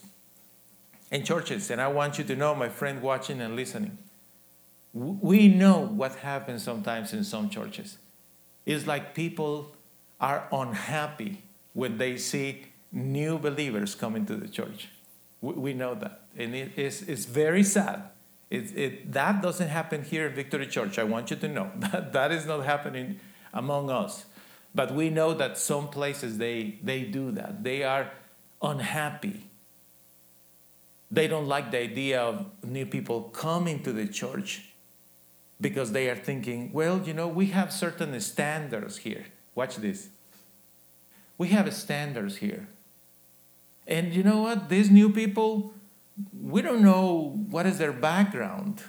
In 1.12 1.24
churches, 1.24 1.72
and 1.72 1.82
I 1.82 1.88
want 1.88 2.20
you 2.20 2.24
to 2.26 2.36
know, 2.36 2.54
my 2.54 2.70
friend 2.70 3.02
watching 3.02 3.42
and 3.42 3.56
listening, 3.56 3.98
we 4.94 5.48
know 5.48 5.80
what 5.80 6.16
happens 6.18 6.62
sometimes 6.62 7.14
in 7.14 7.24
some 7.24 7.50
churches 7.50 7.98
it's 8.70 8.86
like 8.86 9.16
people 9.16 9.76
are 10.22 10.48
unhappy 10.52 11.42
when 11.74 11.98
they 11.98 12.18
see 12.18 12.66
new 12.92 13.40
believers 13.40 13.96
coming 13.96 14.28
to 14.28 14.36
the 14.36 14.48
church. 14.48 14.90
We, 15.42 15.74
know 15.74 15.96
that. 15.96 16.22
And 16.38 16.54
it 16.54 16.78
is, 16.78 17.02
it's 17.04 17.26
very 17.26 17.64
sad. 17.64 18.10
It, 18.50 18.78
it, 18.78 19.12
that 19.14 19.42
doesn't 19.42 19.70
happen 19.70 20.04
here 20.04 20.28
in 20.28 20.34
Victory 20.34 20.68
Church. 20.68 21.00
I 21.00 21.04
want 21.04 21.30
you 21.30 21.38
to 21.38 21.48
know 21.48 21.72
that 21.78 22.14
that 22.14 22.32
is 22.32 22.46
not 22.46 22.66
happening 22.66 23.20
among 23.54 23.90
us. 23.90 24.26
But 24.76 24.94
we 24.94 25.10
know 25.10 25.34
that 25.34 25.58
some 25.58 25.88
places 25.88 26.38
they, 26.38 26.80
they 26.84 27.04
do 27.04 27.32
that. 27.32 27.64
They 27.64 27.84
are 27.84 28.12
unhappy. 28.62 29.48
They 31.12 31.28
don't 31.28 31.48
like 31.48 31.72
the 31.72 31.80
idea 31.80 32.22
of 32.22 32.46
new 32.64 32.86
people 32.86 33.24
coming 33.24 33.82
to 33.84 33.92
the 33.92 34.08
church 34.08 34.74
because 35.60 35.92
they 35.92 36.10
are 36.10 36.16
thinking, 36.16 36.72
well, 36.72 37.02
you 37.04 37.14
know, 37.14 37.28
we 37.28 37.48
have 37.48 37.74
certain 37.74 38.20
standards 38.22 38.98
here. 38.98 39.26
Watch 39.56 39.78
this. 39.78 40.10
We 41.38 41.48
have 41.50 41.74
standards 41.74 42.38
here. 42.38 42.68
And 43.90 44.14
you 44.14 44.22
know 44.22 44.44
what? 44.44 44.70
These 44.70 44.92
new 44.92 45.12
people, 45.12 45.74
we 46.40 46.62
don't 46.62 46.84
know 46.84 47.36
what 47.50 47.66
is 47.66 47.80
their 47.80 47.92
background. 47.92 48.84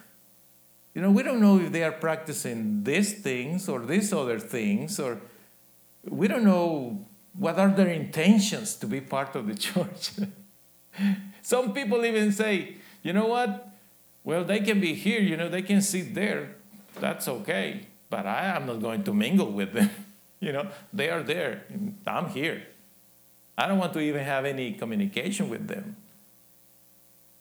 You 0.94 1.00
know, 1.00 1.10
we 1.10 1.22
don't 1.22 1.40
know 1.40 1.58
if 1.58 1.72
they 1.72 1.82
are 1.82 1.92
practicing 1.92 2.84
these 2.84 3.14
things 3.14 3.66
or 3.66 3.80
these 3.80 4.12
other 4.12 4.38
things, 4.38 5.00
or 5.00 5.18
we 6.04 6.28
don't 6.28 6.44
know 6.44 7.06
what 7.32 7.58
are 7.58 7.70
their 7.70 7.88
intentions 7.88 8.74
to 8.76 8.86
be 8.86 9.00
part 9.00 9.34
of 9.34 9.46
the 9.46 9.54
church. 9.66 10.10
Some 11.40 11.72
people 11.72 12.04
even 12.04 12.30
say, 12.30 12.76
you 13.02 13.14
know 13.14 13.26
what? 13.26 13.72
Well, 14.22 14.44
they 14.44 14.60
can 14.60 14.80
be 14.80 14.92
here, 14.92 15.20
you 15.20 15.36
know, 15.36 15.48
they 15.48 15.62
can 15.62 15.80
sit 15.80 16.14
there. 16.14 16.56
That's 16.98 17.26
okay. 17.26 17.86
But 18.10 18.26
I 18.26 18.54
am 18.56 18.66
not 18.66 18.82
going 18.82 19.04
to 19.04 19.14
mingle 19.14 19.50
with 19.50 19.72
them. 19.72 19.90
you 20.40 20.52
know, 20.52 20.68
they 20.92 21.08
are 21.08 21.22
there. 21.22 21.64
I'm 22.06 22.28
here. 22.28 22.64
I 23.60 23.66
don't 23.68 23.76
want 23.76 23.92
to 23.92 24.00
even 24.00 24.24
have 24.24 24.46
any 24.46 24.72
communication 24.72 25.50
with 25.50 25.68
them. 25.68 25.96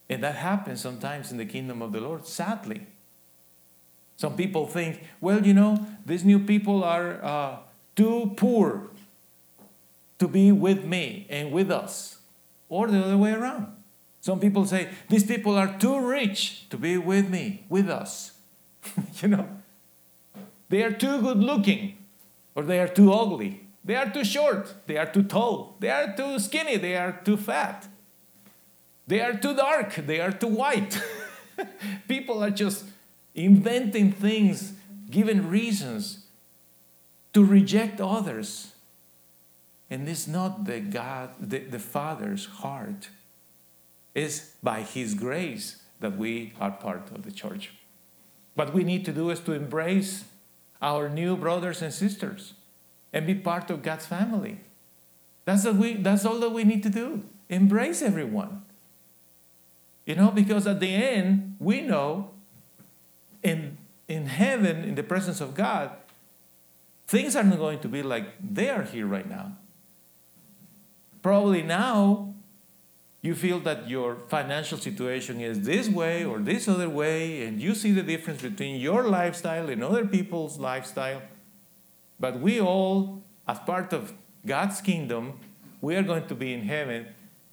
And 0.09 0.21
that 0.21 0.35
happens 0.35 0.81
sometimes 0.81 1.31
in 1.31 1.37
the 1.37 1.45
kingdom 1.45 1.81
of 1.81 1.93
the 1.93 2.01
Lord, 2.01 2.27
sadly. 2.27 2.87
Some 4.17 4.35
people 4.35 4.67
think, 4.67 5.01
well, 5.21 5.45
you 5.47 5.53
know, 5.53 5.87
these 6.05 6.25
new 6.25 6.39
people 6.39 6.83
are 6.83 7.23
uh, 7.23 7.57
too 7.95 8.33
poor 8.35 8.89
to 10.17 10.27
be 10.27 10.51
with 10.51 10.83
me 10.83 11.25
and 11.29 11.53
with 11.53 11.71
us, 11.71 12.17
or 12.67 12.87
the 12.87 13.01
other 13.01 13.17
way 13.17 13.31
around. 13.31 13.67
Some 14.19 14.41
people 14.41 14.65
say, 14.65 14.89
these 15.07 15.23
people 15.23 15.57
are 15.57 15.77
too 15.79 16.05
rich 16.05 16.67
to 16.69 16.77
be 16.77 16.97
with 16.97 17.29
me, 17.29 17.63
with 17.69 17.89
us. 17.89 18.33
you 19.21 19.29
know, 19.29 19.47
they 20.67 20.83
are 20.83 20.91
too 20.91 21.21
good 21.21 21.37
looking, 21.37 21.97
or 22.55 22.63
they 22.63 22.81
are 22.81 22.89
too 22.89 23.13
ugly. 23.13 23.68
They 23.83 23.95
are 23.95 24.09
too 24.09 24.23
short, 24.23 24.73
they 24.87 24.97
are 24.97 25.05
too 25.05 25.23
tall, 25.23 25.77
they 25.79 25.89
are 25.89 26.15
too 26.15 26.39
skinny, 26.39 26.77
they 26.77 26.95
are 26.95 27.19
too 27.23 27.37
fat. 27.37 27.87
They 29.07 29.21
are 29.21 29.33
too 29.33 29.55
dark, 29.55 29.95
they 29.95 30.19
are 30.19 30.31
too 30.31 30.47
white. 30.47 31.01
people 32.07 32.43
are 32.43 32.51
just 32.51 32.85
inventing 33.33 34.11
things, 34.11 34.73
giving 35.09 35.49
reasons 35.49 36.25
to 37.33 37.43
reject 37.43 37.99
others 37.99 38.73
and 39.89 40.07
it's 40.07 40.27
not 40.27 40.65
the 40.65 40.79
God, 40.79 41.31
the, 41.39 41.59
the 41.59 41.79
Father's 41.79 42.45
heart. 42.45 43.09
It's 44.13 44.51
by 44.61 44.81
His 44.81 45.13
grace 45.15 45.81
that 45.99 46.17
we 46.17 46.53
are 46.59 46.71
part 46.71 47.09
of 47.11 47.23
the 47.23 47.31
church. 47.31 47.71
What 48.53 48.73
we 48.73 48.83
need 48.83 49.03
to 49.05 49.11
do 49.11 49.29
is 49.29 49.39
to 49.41 49.53
embrace 49.53 50.25
our 50.81 51.09
new 51.09 51.35
brothers 51.35 51.81
and 51.81 51.93
sisters 51.93 52.53
and 53.13 53.25
be 53.25 53.35
part 53.35 53.69
of 53.69 53.81
God's 53.81 54.05
family. 54.05 54.59
That's, 55.45 55.65
what 55.65 55.75
we, 55.75 55.93
that's 55.95 56.25
all 56.25 56.39
that 56.39 56.51
we 56.51 56.63
need 56.63 56.83
to 56.83 56.89
do. 56.89 57.23
Embrace 57.49 58.01
everyone. 58.01 58.63
You 60.05 60.15
know, 60.15 60.31
because 60.31 60.67
at 60.67 60.79
the 60.79 60.93
end, 60.93 61.55
we 61.59 61.81
know 61.81 62.31
in, 63.43 63.77
in 64.07 64.25
heaven, 64.27 64.83
in 64.83 64.95
the 64.95 65.03
presence 65.03 65.41
of 65.41 65.55
God, 65.55 65.91
things 67.07 67.35
are 67.35 67.43
not 67.43 67.57
going 67.57 67.79
to 67.79 67.87
be 67.87 68.03
like 68.03 68.25
they 68.39 68.69
are 68.69 68.83
here 68.83 69.07
right 69.07 69.27
now. 69.27 69.57
Probably 71.21 71.63
now 71.63 72.33
you 73.21 73.35
feel 73.35 73.59
that 73.61 73.89
your 73.89 74.15
financial 74.29 74.77
situation 74.77 75.41
is 75.41 75.61
this 75.61 75.89
way 75.89 76.23
or 76.23 76.39
this 76.39 76.67
other 76.67 76.89
way, 76.89 77.43
and 77.45 77.61
you 77.61 77.75
see 77.75 77.91
the 77.91 78.03
difference 78.03 78.41
between 78.41 78.79
your 78.79 79.03
lifestyle 79.03 79.69
and 79.69 79.83
other 79.83 80.05
people's 80.05 80.57
lifestyle. 80.57 81.21
But 82.19 82.39
we 82.39 82.59
all, 82.59 83.23
as 83.47 83.59
part 83.59 83.93
of 83.93 84.13
God's 84.45 84.81
kingdom, 84.81 85.39
we 85.81 85.95
are 85.95 86.03
going 86.03 86.27
to 86.27 86.35
be 86.35 86.53
in 86.53 86.63
heaven, 86.63 87.07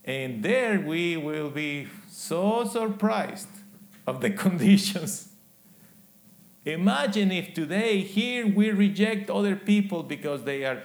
and 0.05 0.43
there 0.43 0.81
we 0.81 1.17
will 1.17 1.51
be 1.51 1.89
so 2.09 2.65
surprised 2.65 3.49
of 4.07 4.21
the 4.21 4.31
conditions. 4.45 5.29
Imagine 6.65 7.31
if 7.31 7.55
today 7.55 8.01
here 8.01 8.47
we 8.47 8.71
reject 8.71 9.31
other 9.31 9.55
people 9.55 10.03
because 10.03 10.43
they 10.43 10.65
are 10.65 10.83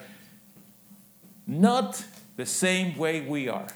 not 1.48 2.06
the 2.38 2.46
same 2.46 2.96
way 2.98 3.22
we 3.22 3.50
are. 3.50 3.68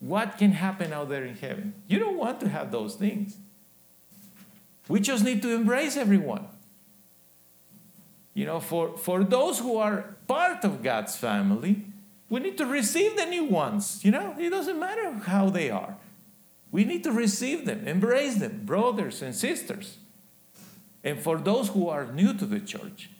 What 0.00 0.36
can 0.36 0.52
happen 0.52 0.92
out 0.92 1.08
there 1.08 1.24
in 1.24 1.36
heaven? 1.36 1.72
You 1.88 1.98
don't 1.98 2.18
want 2.18 2.40
to 2.40 2.48
have 2.50 2.70
those 2.70 2.96
things. 2.96 3.38
We 4.88 5.00
just 5.00 5.24
need 5.24 5.40
to 5.40 5.54
embrace 5.54 5.96
everyone. 5.96 6.46
You 8.34 8.46
know, 8.46 8.60
for, 8.60 8.96
for 8.98 9.22
those 9.24 9.60
who 9.60 9.76
are 9.76 10.16
part 10.26 10.64
of 10.64 10.82
God's 10.82 11.16
family, 11.16 11.84
we 12.28 12.40
need 12.40 12.58
to 12.58 12.66
receive 12.66 13.16
the 13.16 13.26
new 13.26 13.44
ones. 13.44 14.04
You 14.04 14.10
know, 14.10 14.34
it 14.38 14.50
doesn't 14.50 14.78
matter 14.78 15.12
how 15.12 15.50
they 15.50 15.70
are. 15.70 15.96
We 16.72 16.84
need 16.84 17.04
to 17.04 17.12
receive 17.12 17.64
them, 17.64 17.86
embrace 17.86 18.36
them, 18.36 18.62
brothers 18.64 19.22
and 19.22 19.34
sisters. 19.34 19.98
And 21.04 21.20
for 21.20 21.38
those 21.38 21.68
who 21.68 21.88
are 21.88 22.06
new 22.06 22.34
to 22.34 22.44
the 22.44 22.58
church, 22.58 23.10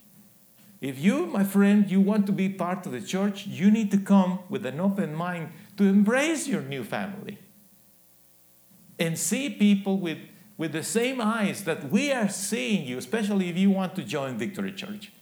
if 0.81 0.99
you, 0.99 1.27
my 1.27 1.45
friend, 1.45 1.89
you 1.91 2.01
want 2.01 2.27
to 2.27 2.33
be 2.33 2.49
part 2.49 2.85
of 2.85 2.93
the 2.93 3.01
church, 3.01 3.47
you 3.47 3.71
need 3.71 3.91
to 3.93 3.99
come 3.99 4.41
with 4.49 4.67
an 4.67 4.81
open 4.81 5.15
mind 5.15 5.51
to 5.77 5.85
embrace 5.85 6.49
your 6.49 6.63
new 6.63 6.83
family 6.83 7.39
and 8.99 9.19
see 9.19 9.49
people 9.49 9.99
with, 9.99 10.19
with 10.57 10.73
the 10.73 10.83
same 10.83 11.21
eyes 11.21 11.65
that 11.65 11.91
we 11.91 12.13
are 12.13 12.29
seeing 12.29 12.87
you, 12.87 12.99
especially 12.99 13.49
if 13.49 13.57
you 13.57 13.71
want 13.71 13.95
to 13.97 14.03
join 14.03 14.39
Victory 14.39 14.73
Church. 14.73 15.13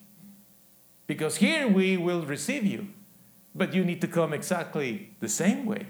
Because 1.06 1.36
here 1.36 1.66
we 1.66 1.96
will 1.96 2.22
receive 2.22 2.64
you, 2.64 2.88
but 3.54 3.74
you 3.74 3.84
need 3.84 4.00
to 4.00 4.06
come 4.06 4.32
exactly 4.32 5.10
the 5.20 5.28
same 5.28 5.64
way, 5.64 5.86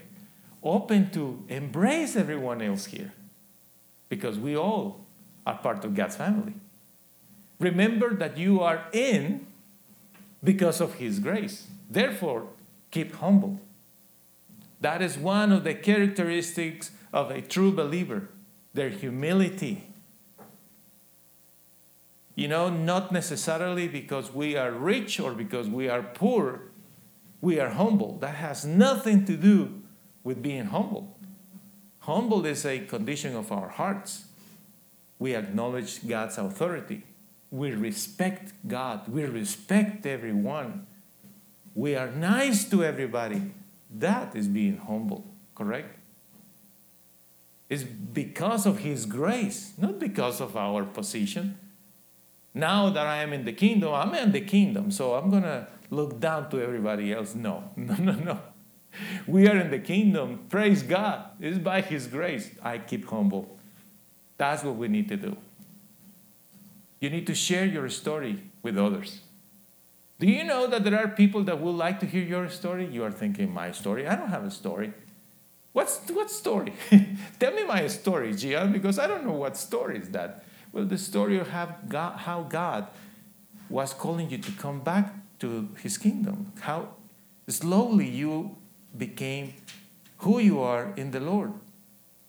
open 0.62 1.11
to 1.11 1.45
embrace 1.49 2.16
everyone 2.16 2.62
else 2.62 2.86
here, 2.86 3.12
because 4.09 4.38
we 4.38 4.57
all 4.57 5.07
are 5.47 5.59
part 5.59 5.84
of 5.84 5.95
God's 5.95 6.16
family. 6.16 6.55
Remember 7.59 8.14
that 8.14 8.38
you 8.38 8.61
are 8.61 8.84
in 8.93 9.47
because 10.43 10.80
of 10.80 10.95
His 10.95 11.18
grace. 11.18 11.66
Therefore, 11.90 12.49
keep 12.90 13.14
humble. 13.16 13.61
That 14.80 15.03
is 15.03 15.16
one 15.16 15.53
of 15.53 15.62
the 15.62 15.74
characteristics 15.74 16.90
of 17.12 17.30
a 17.30 17.40
true 17.40 17.70
believer 17.70 18.28
their 18.75 18.89
humility. 18.89 19.89
You 22.35 22.49
know, 22.49 22.70
not 22.70 23.12
necessarily 23.12 23.89
because 23.89 24.33
we 24.33 24.57
are 24.57 24.73
rich 24.73 25.20
or 25.20 25.33
because 25.33 25.68
we 25.68 25.89
are 25.89 26.03
poor, 26.03 26.62
we 27.41 27.61
are 27.61 27.70
humble. 27.70 28.18
That 28.18 28.37
has 28.37 28.64
nothing 28.64 29.25
to 29.27 29.37
do 29.37 29.83
with 30.25 30.43
being 30.43 30.66
humble. 30.66 31.18
Humble 32.01 32.47
is 32.47 32.64
a 32.64 32.81
condition 32.81 33.37
of 33.37 33.53
our 33.53 33.68
hearts. 33.68 34.25
We 35.18 35.35
acknowledge 35.35 36.07
God's 36.09 36.39
authority 36.39 37.05
we 37.53 37.73
respect 37.73 38.55
God, 38.66 39.07
we 39.09 39.25
respect 39.25 40.07
everyone, 40.07 40.87
we 41.75 41.95
are 41.95 42.11
nice 42.11 42.64
to 42.70 42.83
everybody. 42.83 43.53
That 43.95 44.35
is 44.35 44.49
being 44.49 44.79
humble, 44.79 45.27
correct? 45.55 45.99
It's 47.73 47.85
because 47.85 48.66
of 48.66 48.81
His 48.81 49.07
grace, 49.07 49.73
not 49.79 49.99
because 49.99 50.43
of 50.43 50.59
our 50.59 50.85
position. 50.85 51.57
Now 52.53 52.91
that 52.91 53.07
I 53.07 53.23
am 53.23 53.33
in 53.33 53.47
the 53.47 53.55
kingdom, 53.55 53.95
I'm 53.95 54.14
in 54.14 54.33
the 54.33 54.43
kingdom, 54.43 54.91
so 54.91 55.14
I'm 55.14 55.31
going 55.31 55.45
to 55.45 55.66
look 55.89 56.20
down 56.20 56.51
to 56.51 56.61
everybody 56.61 57.14
else. 57.14 57.35
No, 57.35 57.70
no, 57.77 57.95
no, 57.95 58.12
no. 58.12 58.41
We 59.27 59.49
are 59.49 59.57
in 59.57 59.70
the 59.70 59.79
kingdom. 59.79 60.41
Praise 60.51 60.83
God. 60.83 61.25
It's 61.41 61.57
by 61.57 61.81
His 61.81 62.09
grace. 62.09 62.51
I 62.62 62.77
keep 62.77 63.09
humble. 63.09 63.57
That's 64.37 64.62
what 64.62 64.77
we 64.77 64.89
need 64.89 65.09
to 65.09 65.16
do. 65.16 65.35
You 67.01 67.09
need 67.09 67.27
to 67.27 67.35
share 67.35 67.64
your 67.64 67.89
story 67.89 68.43
with 68.62 68.77
others. 68.77 69.20
Do 70.20 70.27
you 70.27 70.45
know 70.45 70.66
that 70.66 70.85
there 70.85 70.99
are 71.03 71.09
people 71.09 71.43
that 71.45 71.59
would 71.59 71.77
like 71.77 72.01
to 72.01 72.07
hear 72.07 72.23
your 72.23 72.51
story? 72.51 72.87
You 72.87 73.03
are 73.05 73.11
thinking, 73.11 73.51
my 73.51 73.73
story? 73.73 74.07
I 74.07 74.14
don't 74.14 74.29
have 74.29 74.45
a 74.45 74.51
story. 74.51 74.93
What's 75.73 75.99
what 76.11 76.31
story? 76.31 76.75
Tell 77.41 77.53
me 77.53 77.64
my 77.64 77.87
story, 77.87 78.35
Gian, 78.35 78.73
because 78.73 78.99
I 78.99 79.07
don't 79.07 79.25
know 79.25 79.33
what 79.33 79.57
story 79.57 79.99
is 79.99 80.11
that. 80.11 80.45
Well, 80.73 80.85
the 80.85 80.99
story 80.99 81.39
of 81.39 81.49
how 81.49 82.47
God 82.49 82.89
was 83.68 83.95
calling 83.95 84.31
you 84.31 84.39
to 84.39 84.53
come 84.53 84.81
back 84.81 85.14
to 85.41 85.68
His 85.83 85.99
kingdom. 85.99 86.53
How 86.61 86.89
slowly 87.49 88.09
you 88.09 88.57
became 88.97 89.55
who 90.18 90.39
you 90.39 90.61
are 90.61 90.93
in 90.97 91.11
the 91.11 91.20
Lord. 91.20 91.53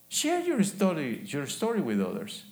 Share 0.09 0.39
your 0.39 0.63
story, 0.63 1.21
your 1.25 1.47
story 1.47 1.81
with 1.81 2.01
others. 2.01 2.43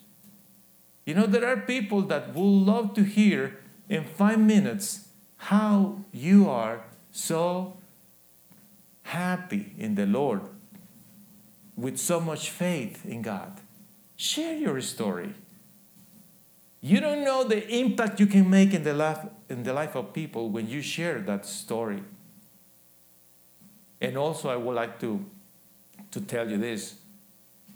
You 1.06 1.16
know, 1.16 1.26
there 1.26 1.46
are 1.46 1.58
people 1.58 2.02
that 2.04 2.34
will 2.34 2.60
love 2.60 2.94
to 2.96 3.04
hear 3.04 3.60
in 3.90 4.04
five 4.04 4.40
minutes 4.40 5.08
how 5.38 6.04
you 6.12 6.50
are 6.50 6.84
so 7.12 7.78
happy 9.04 9.74
in 9.78 9.96
the 9.96 10.06
Lord. 10.06 10.42
With 11.76 11.98
so 11.98 12.20
much 12.20 12.50
faith 12.50 13.06
in 13.06 13.22
God. 13.22 13.60
Share 14.16 14.56
your 14.56 14.82
story. 14.82 15.34
You 16.82 17.00
don't 17.00 17.24
know 17.24 17.44
the 17.44 17.68
impact 17.70 18.20
you 18.20 18.28
can 18.28 18.50
make 18.50 18.74
in 18.74 18.84
the 18.84 18.94
life, 18.94 19.26
in 19.50 19.64
the 19.64 19.74
life 19.74 19.96
of 19.96 20.14
people 20.14 20.50
when 20.50 20.68
you 20.68 20.82
share 20.82 21.20
that 21.20 21.46
story. 21.46 22.04
And 24.00 24.18
also, 24.18 24.50
I 24.50 24.56
would 24.56 24.76
like 24.76 25.00
to, 25.02 25.24
to 26.10 26.22
tell 26.22 26.50
you 26.50 26.58
this 26.58 26.96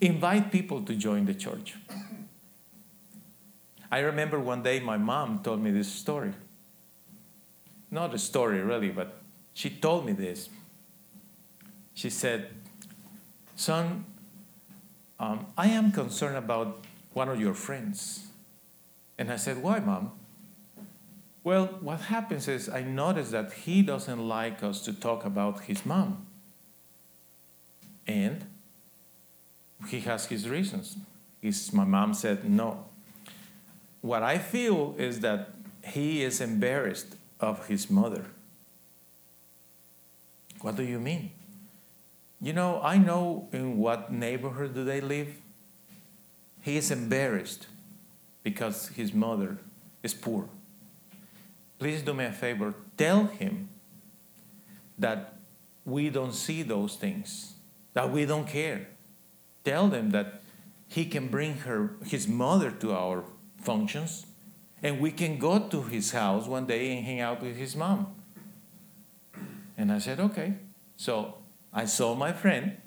invite 0.01 0.51
people 0.51 0.81
to 0.81 0.95
join 0.95 1.25
the 1.25 1.33
church. 1.33 1.75
I 3.91 3.99
remember 3.99 4.39
one 4.39 4.61
day 4.61 4.79
my 4.79 4.97
mom 4.97 5.41
told 5.43 5.61
me 5.61 5.71
this 5.71 5.87
story. 5.87 6.33
Not 7.91 8.13
a 8.13 8.17
story, 8.17 8.61
really, 8.61 8.89
but 8.89 9.19
she 9.53 9.69
told 9.69 10.05
me 10.05 10.11
this. 10.11 10.49
She 11.93 12.09
said, 12.09 12.49
Son, 13.56 14.06
um, 15.20 15.45
I 15.58 15.68
am 15.68 15.91
concerned 15.91 16.36
about 16.36 16.84
one 17.14 17.30
of 17.30 17.39
your 17.39 17.53
friends. 17.53 18.28
And 19.18 19.32
I 19.32 19.38
said, 19.38 19.62
Why, 19.64 19.80
mom? 19.80 20.12
Well, 21.43 21.78
what 21.80 22.01
happens 22.01 22.47
is 22.47 22.68
I 22.68 22.82
noticed 22.82 23.32
that 23.32 23.53
he 23.53 23.82
doesn't 23.82 24.28
like 24.28 24.64
us 24.64 24.82
to 24.82 24.93
talk 24.93 25.26
about 25.26 25.66
his 25.66 25.86
mom. 25.86 26.26
And 28.08 28.45
he 29.88 29.99
has 30.01 30.26
his 30.26 30.49
reasons. 30.49 30.97
My 31.72 31.86
mom 31.86 32.14
said, 32.14 32.49
No. 32.49 32.86
What 34.01 34.24
I 34.24 34.38
feel 34.38 34.95
is 34.97 35.22
that 35.22 35.51
he 35.84 36.24
is 36.24 36.41
embarrassed 36.41 37.16
of 37.39 37.68
his 37.68 37.89
mother. 37.89 38.26
What 40.62 40.76
do 40.76 40.84
you 40.84 40.99
mean? 40.99 41.32
You 42.41 42.53
know, 42.53 42.81
I 42.81 42.97
know 42.97 43.47
in 43.51 43.77
what 43.77 44.11
neighborhood 44.11 44.73
do 44.73 44.83
they 44.83 45.01
live. 45.01 45.41
He 46.61 46.77
is 46.77 46.91
embarrassed 46.91 47.67
because 48.43 48.89
his 48.89 49.13
mother 49.13 49.57
is 50.03 50.13
poor. 50.13 50.49
Please 51.79 52.01
do 52.01 52.13
me 52.13 52.25
a 52.25 52.31
favor, 52.31 52.73
tell 52.97 53.25
him 53.25 53.69
that 54.97 55.33
we 55.83 56.09
don't 56.09 56.33
see 56.33 56.63
those 56.63 56.95
things, 56.95 57.53
that 57.93 58.11
we 58.11 58.25
don't 58.25 58.47
care. 58.47 58.88
Tell 59.63 59.88
them 59.88 60.11
that 60.11 60.41
he 60.88 61.05
can 61.05 61.27
bring 61.27 61.57
her 61.59 61.95
his 62.05 62.27
mother 62.27 62.71
to 62.71 62.93
our 62.93 63.25
functions 63.61 64.25
and 64.83 64.99
we 64.99 65.11
can 65.11 65.39
go 65.39 65.67
to 65.67 65.81
his 65.83 66.11
house 66.11 66.47
one 66.47 66.67
day 66.67 66.95
and 66.95 67.05
hang 67.05 67.19
out 67.19 67.41
with 67.41 67.55
his 67.55 67.75
mom. 67.75 68.15
And 69.77 69.91
I 69.91 69.99
said, 69.99 70.19
okay. 70.19 70.53
So 70.95 71.36
I 71.76 71.84
saw 71.86 72.15
my 72.15 72.32
friend 72.32 72.78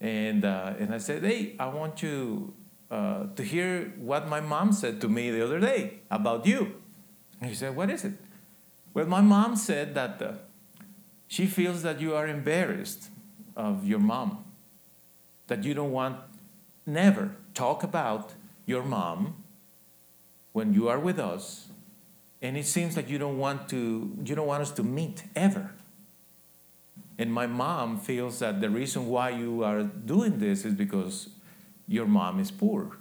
and, 0.00 0.44
uh, 0.44 0.72
and 0.78 0.94
I 0.94 0.98
said, 0.98 1.22
hey, 1.22 1.54
I 1.60 1.66
want 1.66 2.02
you 2.02 2.54
uh, 2.90 3.26
to 3.36 3.42
hear 3.42 3.92
what 3.98 4.26
my 4.26 4.40
mom 4.40 4.72
said 4.72 5.02
to 5.02 5.08
me 5.08 5.30
the 5.30 5.44
other 5.44 5.60
day 5.60 6.00
about 6.10 6.46
you. 6.46 6.76
And 7.38 7.50
he 7.50 7.54
said, 7.54 7.76
what 7.76 7.90
is 7.90 8.04
it? 8.04 8.14
Well, 8.94 9.04
my 9.04 9.20
mom 9.20 9.56
said 9.56 9.94
that 9.94 10.22
uh, 10.22 10.32
she 11.26 11.46
feels 11.46 11.82
that 11.82 12.00
you 12.00 12.14
are 12.14 12.26
embarrassed 12.26 13.10
of 13.54 13.86
your 13.86 13.98
mom, 13.98 14.42
that 15.48 15.62
you 15.62 15.74
don't 15.74 15.92
want, 15.92 16.16
never 16.86 17.36
talk 17.52 17.82
about 17.82 18.32
your 18.64 18.82
mom 18.82 19.44
when 20.52 20.72
you 20.72 20.88
are 20.88 20.98
with 20.98 21.18
us, 21.18 21.68
and 22.40 22.56
it 22.56 22.66
seems 22.66 22.96
like 22.96 23.10
you 23.10 23.18
don't 23.18 23.36
want 23.36 23.68
to, 23.68 24.16
you 24.24 24.34
don't 24.34 24.46
want 24.46 24.62
us 24.62 24.70
to 24.70 24.82
meet 24.82 25.24
ever. 25.36 25.74
And 27.18 27.32
my 27.32 27.48
mom 27.48 27.98
feels 27.98 28.38
that 28.38 28.60
the 28.60 28.70
reason 28.70 29.08
why 29.08 29.30
you 29.30 29.64
are 29.64 29.82
doing 29.82 30.38
this 30.38 30.64
is 30.64 30.74
because 30.74 31.30
your 31.88 32.06
mom 32.06 32.38
is 32.38 32.52
poor. 32.52 32.96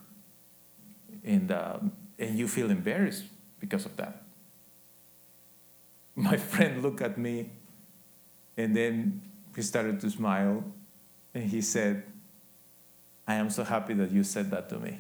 And, 1.24 1.52
uh, 1.52 1.78
and 2.18 2.38
you 2.38 2.48
feel 2.48 2.72
embarrassed 2.72 3.26
because 3.60 3.86
of 3.86 3.96
that. 3.98 4.24
My 6.16 6.36
friend 6.52 6.82
looked 6.82 7.02
at 7.02 7.18
me 7.18 7.52
and 8.58 8.76
then 8.76 9.22
he 9.56 9.62
started 9.62 10.00
to 10.00 10.10
smile 10.10 10.64
and 11.36 11.44
he 11.44 11.62
said, 11.62 12.04
I 13.28 13.36
am 13.36 13.52
so 13.52 13.64
happy 13.64 13.94
that 13.94 14.12
you 14.12 14.24
said 14.24 14.50
that 14.52 14.70
to 14.70 14.80
me. 14.80 15.00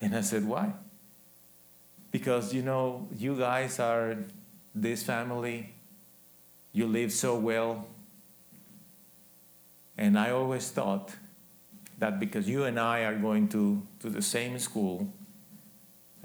And 0.00 0.14
I 0.14 0.20
said, 0.20 0.44
Why? 0.44 0.74
Because, 2.10 2.52
you 2.52 2.62
know, 2.62 3.08
you 3.16 3.36
guys 3.36 3.78
are 3.78 4.16
this 4.74 5.02
family 5.02 5.75
you 6.76 6.86
live 6.86 7.10
so 7.10 7.34
well. 7.34 7.86
And 9.96 10.18
I 10.18 10.30
always 10.30 10.70
thought 10.70 11.10
that 11.98 12.20
because 12.20 12.46
you 12.46 12.64
and 12.64 12.78
I 12.78 13.04
are 13.04 13.16
going 13.16 13.48
to, 13.48 13.80
to 14.00 14.10
the 14.10 14.20
same 14.20 14.58
school, 14.58 15.10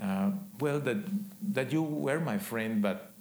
uh, 0.02 0.32
well, 0.60 0.82
that, 0.82 0.98
that 1.54 1.72
you 1.72 1.82
were 1.82 2.20
my 2.20 2.38
friend, 2.38 2.82
but 2.82 3.14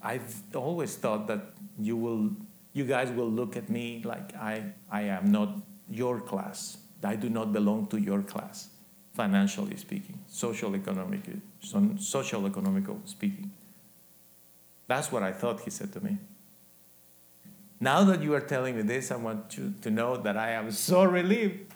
I've 0.00 0.32
always 0.54 0.94
thought 0.94 1.26
that 1.26 1.40
you 1.76 1.96
will, 1.96 2.30
you 2.72 2.84
guys 2.84 3.10
will 3.10 3.30
look 3.30 3.56
at 3.56 3.68
me 3.68 4.02
like 4.04 4.36
I, 4.36 4.62
I 4.88 5.02
am 5.02 5.32
not 5.32 5.56
your 5.90 6.20
class. 6.20 6.78
I 7.02 7.16
do 7.16 7.28
not 7.28 7.52
belong 7.52 7.88
to 7.88 7.98
your 7.98 8.22
class, 8.22 8.68
financially 9.12 9.76
speaking, 9.76 10.20
social 10.28 10.76
economic, 10.76 11.22
social 11.98 12.46
economical 12.46 13.00
speaking. 13.04 13.50
That's 14.86 15.10
what 15.10 15.24
I 15.24 15.32
thought 15.32 15.60
he 15.60 15.70
said 15.70 15.92
to 15.94 16.00
me. 16.00 16.18
Now 17.80 18.04
that 18.04 18.22
you 18.22 18.34
are 18.34 18.40
telling 18.40 18.76
me 18.76 18.82
this, 18.82 19.10
I 19.10 19.16
want 19.16 19.56
you 19.58 19.74
to 19.82 19.90
know 19.90 20.16
that 20.16 20.36
I 20.36 20.52
am 20.52 20.70
so 20.70 21.04
relieved 21.04 21.72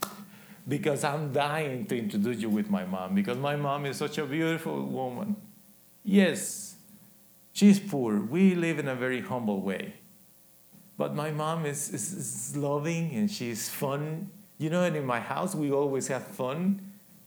because 0.66 1.04
I'm 1.04 1.32
dying 1.32 1.86
to 1.86 1.98
introduce 1.98 2.40
you 2.40 2.48
with 2.48 2.70
my 2.70 2.84
mom 2.84 3.14
because 3.14 3.38
my 3.38 3.56
mom 3.56 3.86
is 3.86 3.98
such 3.98 4.18
a 4.18 4.24
beautiful 4.24 4.86
woman. 4.86 5.36
Yes, 6.04 6.76
she's 7.52 7.78
poor. 7.78 8.20
We 8.20 8.54
live 8.54 8.78
in 8.78 8.88
a 8.88 8.94
very 8.94 9.20
humble 9.20 9.60
way. 9.60 9.94
But 10.96 11.14
my 11.14 11.30
mom 11.30 11.64
is, 11.66 11.88
is, 11.92 12.12
is 12.12 12.56
loving 12.56 13.14
and 13.14 13.30
she's 13.30 13.68
fun. 13.68 14.30
You 14.58 14.68
know, 14.68 14.82
and 14.82 14.94
in 14.96 15.06
my 15.06 15.20
house, 15.20 15.54
we 15.54 15.70
always 15.70 16.08
have 16.08 16.26
fun. 16.26 16.80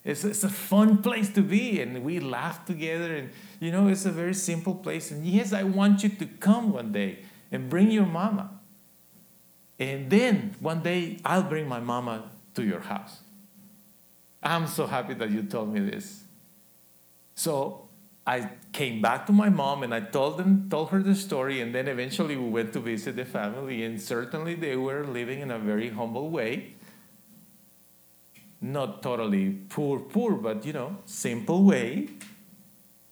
It's, 0.03 0.23
it's 0.23 0.43
a 0.43 0.49
fun 0.49 1.01
place 1.01 1.29
to 1.29 1.41
be, 1.41 1.81
and 1.81 2.03
we 2.03 2.19
laugh 2.19 2.65
together. 2.65 3.15
And, 3.15 3.29
you 3.59 3.71
know, 3.71 3.87
it's 3.87 4.05
a 4.05 4.11
very 4.11 4.33
simple 4.33 4.75
place. 4.75 5.11
And 5.11 5.25
yes, 5.25 5.53
I 5.53 5.63
want 5.63 6.03
you 6.03 6.09
to 6.09 6.25
come 6.25 6.73
one 6.73 6.91
day 6.91 7.19
and 7.51 7.69
bring 7.69 7.89
your 7.89 8.05
mama. 8.05 8.52
And 9.83 10.09
then 10.09 10.55
one 10.61 10.81
day 10.81 11.17
I'll 11.25 11.43
bring 11.43 11.67
my 11.67 11.81
mama 11.81 12.31
to 12.55 12.63
your 12.63 12.79
house. 12.79 13.19
I'm 14.41 14.65
so 14.65 14.87
happy 14.87 15.13
that 15.15 15.29
you 15.29 15.43
told 15.43 15.73
me 15.73 15.81
this. 15.81 16.23
So 17.35 17.89
I 18.25 18.49
came 18.71 19.01
back 19.01 19.25
to 19.25 19.33
my 19.33 19.49
mom 19.49 19.83
and 19.83 19.93
I 19.93 19.99
told 19.99 20.37
them, 20.37 20.69
told 20.69 20.91
her 20.91 21.03
the 21.03 21.15
story, 21.15 21.59
and 21.59 21.75
then 21.75 21.89
eventually 21.89 22.37
we 22.37 22.47
went 22.47 22.71
to 22.73 22.79
visit 22.79 23.17
the 23.17 23.25
family, 23.25 23.83
and 23.83 24.01
certainly 24.01 24.55
they 24.55 24.77
were 24.77 25.03
living 25.03 25.41
in 25.41 25.51
a 25.51 25.59
very 25.59 25.89
humble 25.89 26.29
way. 26.29 26.75
Not 28.61 29.03
totally 29.03 29.49
poor, 29.67 29.99
poor, 29.99 30.35
but 30.35 30.65
you 30.65 30.71
know, 30.71 30.99
simple 31.03 31.65
way. 31.65 32.07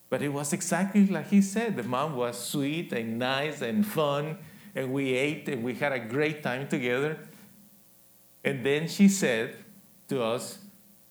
But 0.09 0.22
it 0.22 0.30
was 0.30 0.53
exactly 0.53 1.05
like 1.07 1.32
he 1.32 1.41
said. 1.41 1.76
The 1.76 1.84
mom 1.84 2.15
was 2.15 2.39
sweet 2.39 2.93
and 2.93 3.19
nice 3.19 3.61
and 3.61 3.86
fun 3.86 4.38
and 4.76 4.93
we 4.93 5.13
ate 5.13 5.47
and 5.49 5.63
we 5.63 5.76
had 5.76 5.91
a 5.91 5.99
great 5.99 6.43
time 6.43 6.67
together. 6.67 7.19
And 8.43 8.65
then 8.65 8.88
she 8.88 9.07
said 9.07 9.55
to 10.07 10.24
us, 10.24 10.59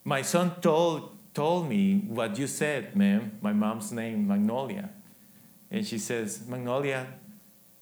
My 0.05 0.23
son 0.23 0.61
told, 0.61 1.17
told 1.35 1.69
me 1.69 2.05
what 2.09 2.39
you 2.39 2.47
said, 2.47 2.97
ma'am, 2.97 3.39
my 3.41 3.53
mom's 3.53 3.93
name, 3.93 4.27
Magnolia. 4.27 4.91
And 5.71 5.87
she 5.87 5.99
says, 5.99 6.43
Magnolia, 6.47 7.07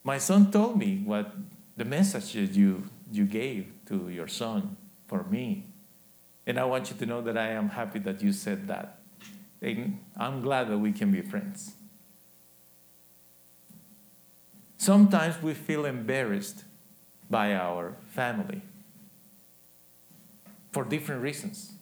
my 0.04 0.18
son 0.18 0.50
told 0.50 0.78
me 0.78 1.02
what 1.04 1.34
the 1.76 1.84
message 1.84 2.32
that 2.32 2.56
you, 2.56 2.84
you 3.10 3.24
gave 3.24 3.72
to 3.86 4.08
your 4.08 4.28
son 4.28 4.76
for 5.06 5.24
me. 5.24 5.64
And 6.46 6.58
I 6.58 6.64
want 6.64 6.90
you 6.90 6.96
to 6.96 7.06
know 7.06 7.20
that 7.22 7.38
I 7.38 7.50
am 7.50 7.70
happy 7.70 7.98
that 8.00 8.22
you 8.22 8.32
said 8.32 8.68
that. 8.68 8.98
And 9.60 9.98
I'm 10.16 10.40
glad 10.42 10.68
that 10.68 10.78
we 10.78 10.92
can 10.92 11.10
be 11.10 11.22
friends. 11.22 11.74
Sometimes 14.78 15.42
we 15.42 15.54
feel 15.54 15.84
embarrassed 15.84 16.62
by 17.28 17.52
our 17.52 17.96
family 18.06 18.62
for 20.70 20.84
different 20.84 21.20
reasons. 21.20 21.72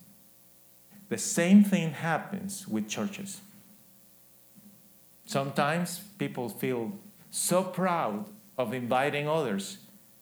The 1.10 1.18
same 1.18 1.62
thing 1.62 1.90
happens 1.90 2.66
with 2.66 2.88
churches. 2.88 3.42
Sometimes 5.26 6.00
people 6.18 6.48
feel 6.48 6.92
so 7.30 7.62
proud 7.62 8.24
of 8.56 8.72
inviting 8.72 9.28
others 9.28 9.76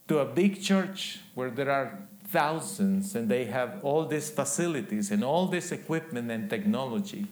to 0.09 0.19
a 0.19 0.25
big 0.25 0.61
church 0.61 1.21
where 1.35 1.51
there 1.51 1.71
are 1.71 2.01
thousands 2.27 3.15
and 3.15 3.29
they 3.29 3.45
have 3.45 3.79
all 3.85 4.05
these 4.05 4.31
facilities 4.31 5.13
and 5.13 5.23
all 5.23 5.47
this 5.47 5.71
equipment 5.71 6.29
and 6.31 6.51
technology. 6.51 7.29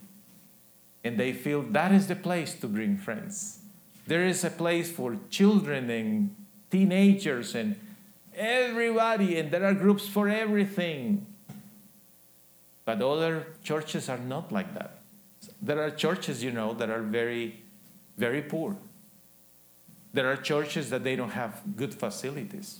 And 1.03 1.19
they 1.19 1.33
feel 1.33 1.63
that 1.63 1.91
is 1.91 2.07
the 2.07 2.15
place 2.15 2.53
to 2.55 2.67
bring 2.67 2.97
friends. 2.97 3.59
There 4.05 4.25
is 4.25 4.43
a 4.43 4.49
place 4.49 4.91
for 4.91 5.17
children 5.29 5.89
and 5.89 6.35
teenagers 6.69 7.55
and 7.55 7.75
Everybody, 8.35 9.37
and 9.37 9.51
there 9.51 9.63
are 9.63 9.73
groups 9.73 10.07
for 10.07 10.27
everything. 10.27 11.25
But 12.85 13.01
other 13.01 13.47
churches 13.63 14.09
are 14.09 14.17
not 14.17 14.51
like 14.51 14.73
that. 14.73 14.99
There 15.61 15.81
are 15.81 15.91
churches, 15.91 16.43
you 16.43 16.51
know, 16.51 16.73
that 16.73 16.89
are 16.89 17.01
very, 17.01 17.61
very 18.17 18.41
poor. 18.41 18.75
There 20.13 20.31
are 20.31 20.35
churches 20.35 20.89
that 20.89 21.03
they 21.03 21.15
don't 21.15 21.31
have 21.31 21.61
good 21.75 21.93
facilities. 21.93 22.79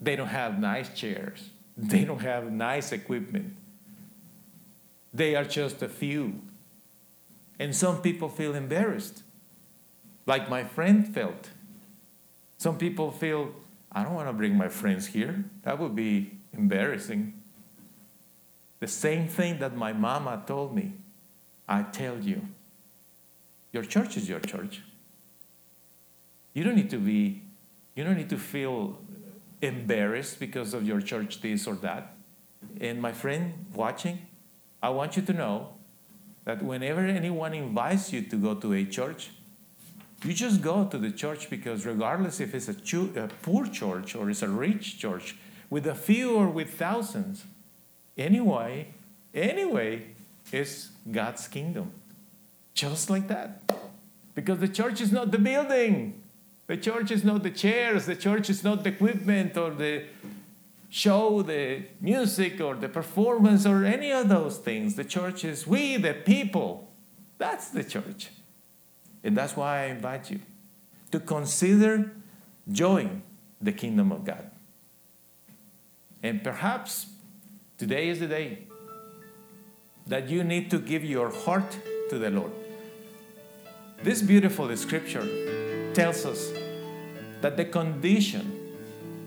They 0.00 0.16
don't 0.16 0.28
have 0.28 0.58
nice 0.58 0.88
chairs. 0.94 1.50
They 1.78 2.04
don't 2.04 2.22
have 2.22 2.50
nice 2.50 2.90
equipment. 2.92 3.54
They 5.12 5.34
are 5.36 5.44
just 5.44 5.82
a 5.82 5.88
few. 5.88 6.40
And 7.58 7.76
some 7.76 8.00
people 8.00 8.30
feel 8.30 8.54
embarrassed, 8.54 9.22
like 10.26 10.50
my 10.50 10.64
friend 10.64 11.06
felt. 11.14 11.50
Some 12.58 12.78
people 12.78 13.10
feel, 13.10 13.54
I 13.92 14.02
don't 14.02 14.14
want 14.14 14.28
to 14.28 14.32
bring 14.32 14.56
my 14.56 14.68
friends 14.68 15.06
here. 15.06 15.44
That 15.62 15.78
would 15.78 15.94
be 15.94 16.38
embarrassing. 16.52 17.40
The 18.80 18.88
same 18.88 19.28
thing 19.28 19.58
that 19.60 19.76
my 19.76 19.92
mama 19.92 20.42
told 20.46 20.74
me. 20.74 20.92
I 21.68 21.82
tell 21.82 22.18
you, 22.18 22.42
your 23.72 23.82
church 23.82 24.16
is 24.16 24.28
your 24.28 24.40
church. 24.40 24.82
You 26.54 26.64
don't 26.64 26.76
need 26.76 26.90
to 26.90 26.98
be, 26.98 27.42
you 27.94 28.04
don't 28.04 28.16
need 28.16 28.30
to 28.30 28.38
feel 28.38 28.98
embarrassed 29.60 30.38
because 30.38 30.74
of 30.74 30.86
your 30.86 31.00
church 31.00 31.40
this 31.40 31.66
or 31.66 31.74
that. 31.76 32.14
And 32.80 33.00
my 33.02 33.12
friend 33.12 33.66
watching, 33.74 34.26
I 34.82 34.90
want 34.90 35.16
you 35.16 35.22
to 35.22 35.32
know 35.32 35.74
that 36.44 36.62
whenever 36.62 37.00
anyone 37.00 37.54
invites 37.54 38.12
you 38.12 38.22
to 38.22 38.36
go 38.36 38.54
to 38.54 38.72
a 38.74 38.84
church, 38.84 39.30
you 40.24 40.32
just 40.32 40.62
go 40.62 40.86
to 40.86 40.98
the 40.98 41.10
church 41.10 41.50
because 41.50 41.84
regardless 41.84 42.40
if 42.40 42.54
it's 42.54 42.68
a, 42.68 42.74
chu- 42.74 43.12
a 43.16 43.28
poor 43.42 43.66
church 43.66 44.14
or 44.14 44.30
it's 44.30 44.42
a 44.42 44.48
rich 44.48 44.98
church, 44.98 45.36
with 45.68 45.86
a 45.86 45.94
few 45.94 46.34
or 46.36 46.48
with 46.48 46.74
thousands, 46.74 47.44
anyway, 48.16 48.88
anyway, 49.34 50.06
it's 50.52 50.90
God's 51.10 51.48
kingdom. 51.48 51.92
Just 52.72 53.10
like 53.10 53.28
that. 53.28 53.62
Because 54.34 54.58
the 54.58 54.68
church 54.68 55.00
is 55.00 55.12
not 55.12 55.30
the 55.30 55.38
building. 55.38 56.22
The 56.66 56.76
church 56.76 57.10
is 57.10 57.24
not 57.24 57.42
the 57.42 57.50
chairs. 57.50 58.06
The 58.06 58.16
church 58.16 58.50
is 58.50 58.62
not 58.62 58.84
the 58.84 58.90
equipment 58.90 59.56
or 59.56 59.70
the 59.70 60.04
show, 60.88 61.42
the 61.42 61.82
music 62.00 62.60
or 62.60 62.74
the 62.74 62.88
performance 62.88 63.66
or 63.66 63.84
any 63.84 64.12
of 64.12 64.28
those 64.28 64.58
things. 64.58 64.94
The 64.94 65.04
church 65.04 65.44
is 65.44 65.66
we, 65.66 65.96
the 65.96 66.14
people. 66.14 66.90
That's 67.38 67.68
the 67.68 67.84
church. 67.84 68.30
And 69.26 69.36
that's 69.36 69.56
why 69.56 69.82
I 69.82 69.86
invite 69.86 70.30
you 70.30 70.38
to 71.10 71.18
consider 71.18 72.12
joining 72.70 73.22
the 73.60 73.72
kingdom 73.72 74.12
of 74.12 74.24
God. 74.24 74.52
And 76.22 76.44
perhaps 76.44 77.06
today 77.76 78.08
is 78.08 78.20
the 78.20 78.28
day 78.28 78.68
that 80.06 80.28
you 80.28 80.44
need 80.44 80.70
to 80.70 80.78
give 80.78 81.04
your 81.04 81.30
heart 81.30 81.76
to 82.08 82.20
the 82.20 82.30
Lord. 82.30 82.52
This 84.00 84.22
beautiful 84.22 84.74
scripture 84.76 85.92
tells 85.92 86.24
us 86.24 86.52
that 87.40 87.56
the 87.56 87.64
condition 87.64 88.76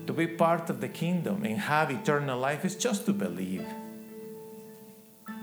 to 0.06 0.14
be 0.14 0.26
part 0.26 0.70
of 0.70 0.80
the 0.80 0.88
kingdom 0.88 1.44
and 1.44 1.58
have 1.58 1.90
eternal 1.90 2.38
life 2.38 2.64
is 2.64 2.74
just 2.74 3.04
to 3.04 3.12
believe. 3.12 3.66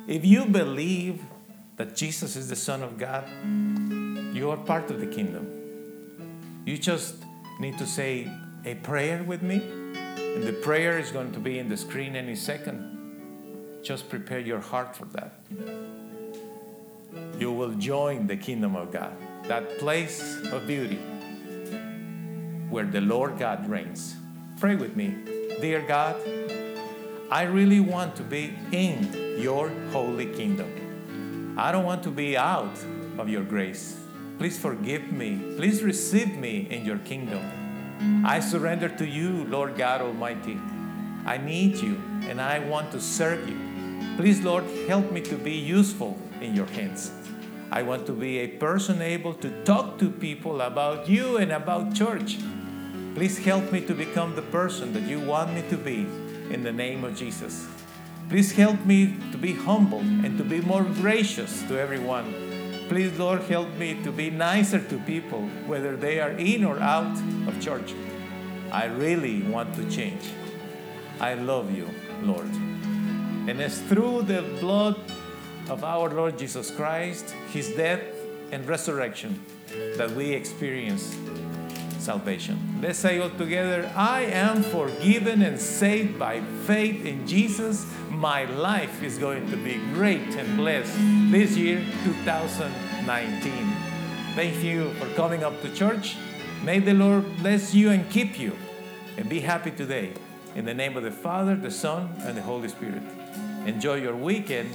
If 0.08 0.26
you 0.26 0.46
believe 0.46 1.22
that 1.76 1.96
Jesus 1.96 2.36
is 2.36 2.50
the 2.50 2.56
Son 2.56 2.82
of 2.82 2.98
God, 2.98 3.30
you 4.38 4.52
are 4.52 4.58
part 4.58 4.92
of 4.92 5.00
the 5.00 5.08
kingdom. 5.08 6.62
You 6.64 6.78
just 6.78 7.16
need 7.60 7.78
to 7.80 7.88
say 7.88 8.32
a 8.66 8.76
prayer 8.76 9.24
with 9.24 9.42
me, 9.42 9.56
and 9.56 10.44
the 10.44 10.54
prayer 10.54 11.00
is 11.00 11.12
going 11.12 11.32
to 11.32 11.40
be 11.40 11.58
in 11.58 11.70
the 11.70 11.78
screen 11.78 12.16
any 12.16 12.36
second. 12.36 13.82
Just 13.82 14.10
prepare 14.10 14.40
your 14.40 14.60
heart 14.60 14.96
for 14.96 15.06
that. 15.06 15.40
You 17.40 17.52
will 17.52 17.74
join 17.74 18.28
the 18.28 18.38
kingdom 18.38 18.76
of 18.76 18.92
God, 18.92 19.16
that 19.48 19.80
place 19.80 20.22
of 20.52 20.68
beauty 20.68 21.00
where 22.70 22.86
the 22.86 23.02
Lord 23.02 23.40
God 23.40 23.68
reigns. 23.68 24.16
Pray 24.60 24.76
with 24.76 24.96
me. 24.96 25.16
Dear 25.62 25.82
God, 25.82 26.16
I 27.32 27.44
really 27.44 27.80
want 27.80 28.16
to 28.18 28.24
be 28.24 28.54
in 28.72 29.40
your 29.40 29.70
holy 29.92 30.28
kingdom. 30.28 31.56
I 31.58 31.72
don't 31.72 31.86
want 31.86 32.04
to 32.04 32.12
be 32.12 32.38
out 32.38 32.78
of 33.18 33.30
your 33.30 33.44
grace. 33.44 33.97
Please 34.38 34.60
forgive 34.60 35.12
me. 35.12 35.56
Please 35.58 35.82
receive 35.82 36.38
me 36.38 36.68
in 36.70 36.86
your 36.86 37.00
kingdom. 37.00 37.42
I 38.26 38.40
surrender 38.40 38.88
to 38.90 39.06
you, 39.06 39.46
Lord 39.46 39.78
God 39.78 40.02
Almighty. 40.02 40.60
I 41.26 41.38
need 41.38 41.78
you 41.78 42.00
and 42.28 42.40
I 42.40 42.60
want 42.60 42.92
to 42.92 43.02
serve 43.02 43.50
you. 43.50 43.58
Please, 44.16 44.42
Lord, 44.42 44.64
help 44.88 45.12
me 45.12 45.22
to 45.22 45.36
be 45.36 45.54
useful 45.54 46.18
in 46.40 46.56
your 46.56 46.68
hands. 46.68 47.12
I 47.72 47.82
want 47.82 48.06
to 48.06 48.14
be 48.14 48.38
a 48.40 48.48
person 48.48 49.02
able 49.02 49.34
to 49.36 49.64
talk 49.64 49.98
to 50.00 50.10
people 50.10 50.62
about 50.62 51.10
you 51.10 51.38
and 51.38 51.52
about 51.52 51.94
church. 51.94 52.38
Please 53.16 53.40
help 53.40 53.72
me 53.72 53.82
to 53.82 53.94
become 53.94 54.36
the 54.36 54.44
person 54.44 54.94
that 54.94 55.04
you 55.04 55.20
want 55.20 55.54
me 55.54 55.64
to 55.70 55.78
be 55.78 56.06
in 56.54 56.64
the 56.64 56.72
name 56.72 57.04
of 57.04 57.16
Jesus. 57.16 57.68
Please 58.30 58.52
help 58.52 58.86
me 58.86 59.16
to 59.32 59.38
be 59.38 59.54
humble 59.54 60.00
and 60.00 60.38
to 60.38 60.44
be 60.44 60.62
more 60.62 60.84
gracious 60.84 61.64
to 61.64 61.80
everyone. 61.80 62.47
Please, 62.90 63.20
Lord, 63.20 63.42
help 63.44 63.70
me 63.76 64.02
to 64.04 64.12
be 64.12 64.30
nicer 64.30 64.80
to 64.80 64.98
people, 65.00 65.42
whether 65.66 65.98
they 65.98 66.22
are 66.22 66.32
in 66.32 66.64
or 66.64 66.80
out 66.80 67.18
of 67.48 67.60
church. 67.60 67.94
I 68.72 68.86
really 68.86 69.42
want 69.44 69.76
to 69.76 69.90
change. 69.90 70.24
I 71.20 71.34
love 71.34 71.76
you, 71.76 71.90
Lord. 72.24 72.50
And 73.48 73.60
it's 73.60 73.80
through 73.80 74.24
the 74.24 74.42
blood 74.62 74.96
of 75.70 75.84
our 75.84 76.10
Lord 76.10 76.38
Jesus 76.38 76.72
Christ, 76.72 77.32
his 77.52 77.70
death 77.76 78.02
and 78.52 78.66
resurrection, 78.66 79.42
that 79.98 80.12
we 80.12 80.32
experience 80.32 81.18
salvation. 82.08 82.58
Let's 82.82 83.00
say 83.00 83.20
all 83.20 83.30
together 83.30 83.92
I 83.94 84.22
am 84.48 84.64
forgiven 84.64 85.42
and 85.42 85.60
saved 85.60 86.18
by 86.18 86.40
faith 86.66 87.06
in 87.06 87.28
Jesus. 87.28 87.86
My 88.10 88.46
life 88.46 89.04
is 89.04 89.18
going 89.18 89.52
to 89.52 89.58
be 89.58 89.76
great 89.94 90.30
and 90.40 90.56
blessed 90.56 90.96
this 91.36 91.58
year, 91.58 91.84
2019. 92.06 93.52
Thank 94.36 94.64
you 94.64 94.94
for 94.94 95.08
coming 95.16 95.44
up 95.44 95.62
to 95.64 95.70
church. 95.76 96.16
May 96.64 96.80
the 96.80 96.94
Lord 96.94 97.26
bless 97.40 97.76
you 97.76 97.90
and 97.90 98.10
keep 98.10 98.40
you. 98.40 98.54
And 99.18 99.28
be 99.28 99.42
happy 99.42 99.72
today. 99.72 100.14
In 100.56 100.64
the 100.64 100.74
name 100.74 100.96
of 100.96 101.04
the 101.04 101.12
Father, 101.12 101.56
the 101.56 101.72
Son, 101.72 102.02
and 102.26 102.38
the 102.38 102.42
Holy 102.42 102.70
Spirit. 102.70 103.04
Enjoy 103.66 103.96
your 103.96 104.16
weekend 104.16 104.72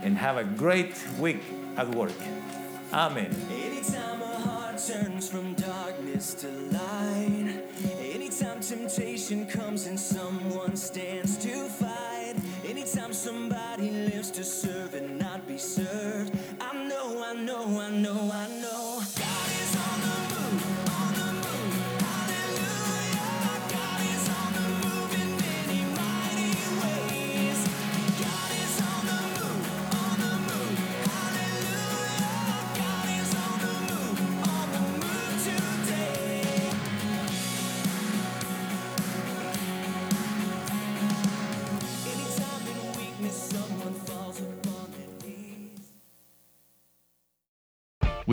and 0.00 0.16
have 0.16 0.38
a 0.38 0.44
great 0.44 0.94
week 1.18 1.42
at 1.76 1.88
work. 1.94 2.18
Amen. 2.92 3.30
Turns 4.86 5.28
from 5.28 5.52
darkness 5.54 6.32
to 6.34 6.48
light, 6.48 7.62
anytime 8.00 8.60
temptation 8.60 9.44
comes 9.46 9.86
and 9.86 10.00
someone 10.00 10.74
stands 10.74 11.36
to 11.44 11.68
fight, 11.68 12.34
anytime 12.66 13.12
somebody 13.12 13.90
lives 13.90 14.30
to 14.30 14.42
serve 14.42 14.94
and 14.94 15.18
not 15.18 15.46
be 15.46 15.58
served, 15.58 16.36
I 16.60 16.72
know, 16.88 17.22
I 17.22 17.34
know, 17.34 17.78
I 17.78 17.90
know, 17.90 18.30
I 18.32 18.48
know. 18.60 18.89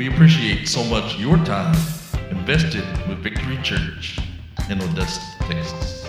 We 0.07 0.13
appreciate 0.13 0.69
so 0.69 0.85
much 0.85 1.17
your 1.17 1.35
time 1.43 1.75
invested 2.31 2.85
with 3.09 3.17
Victory 3.17 3.57
Church 3.61 4.17
in 4.69 4.81
Odessa, 4.81 5.19
Texas. 5.41 6.06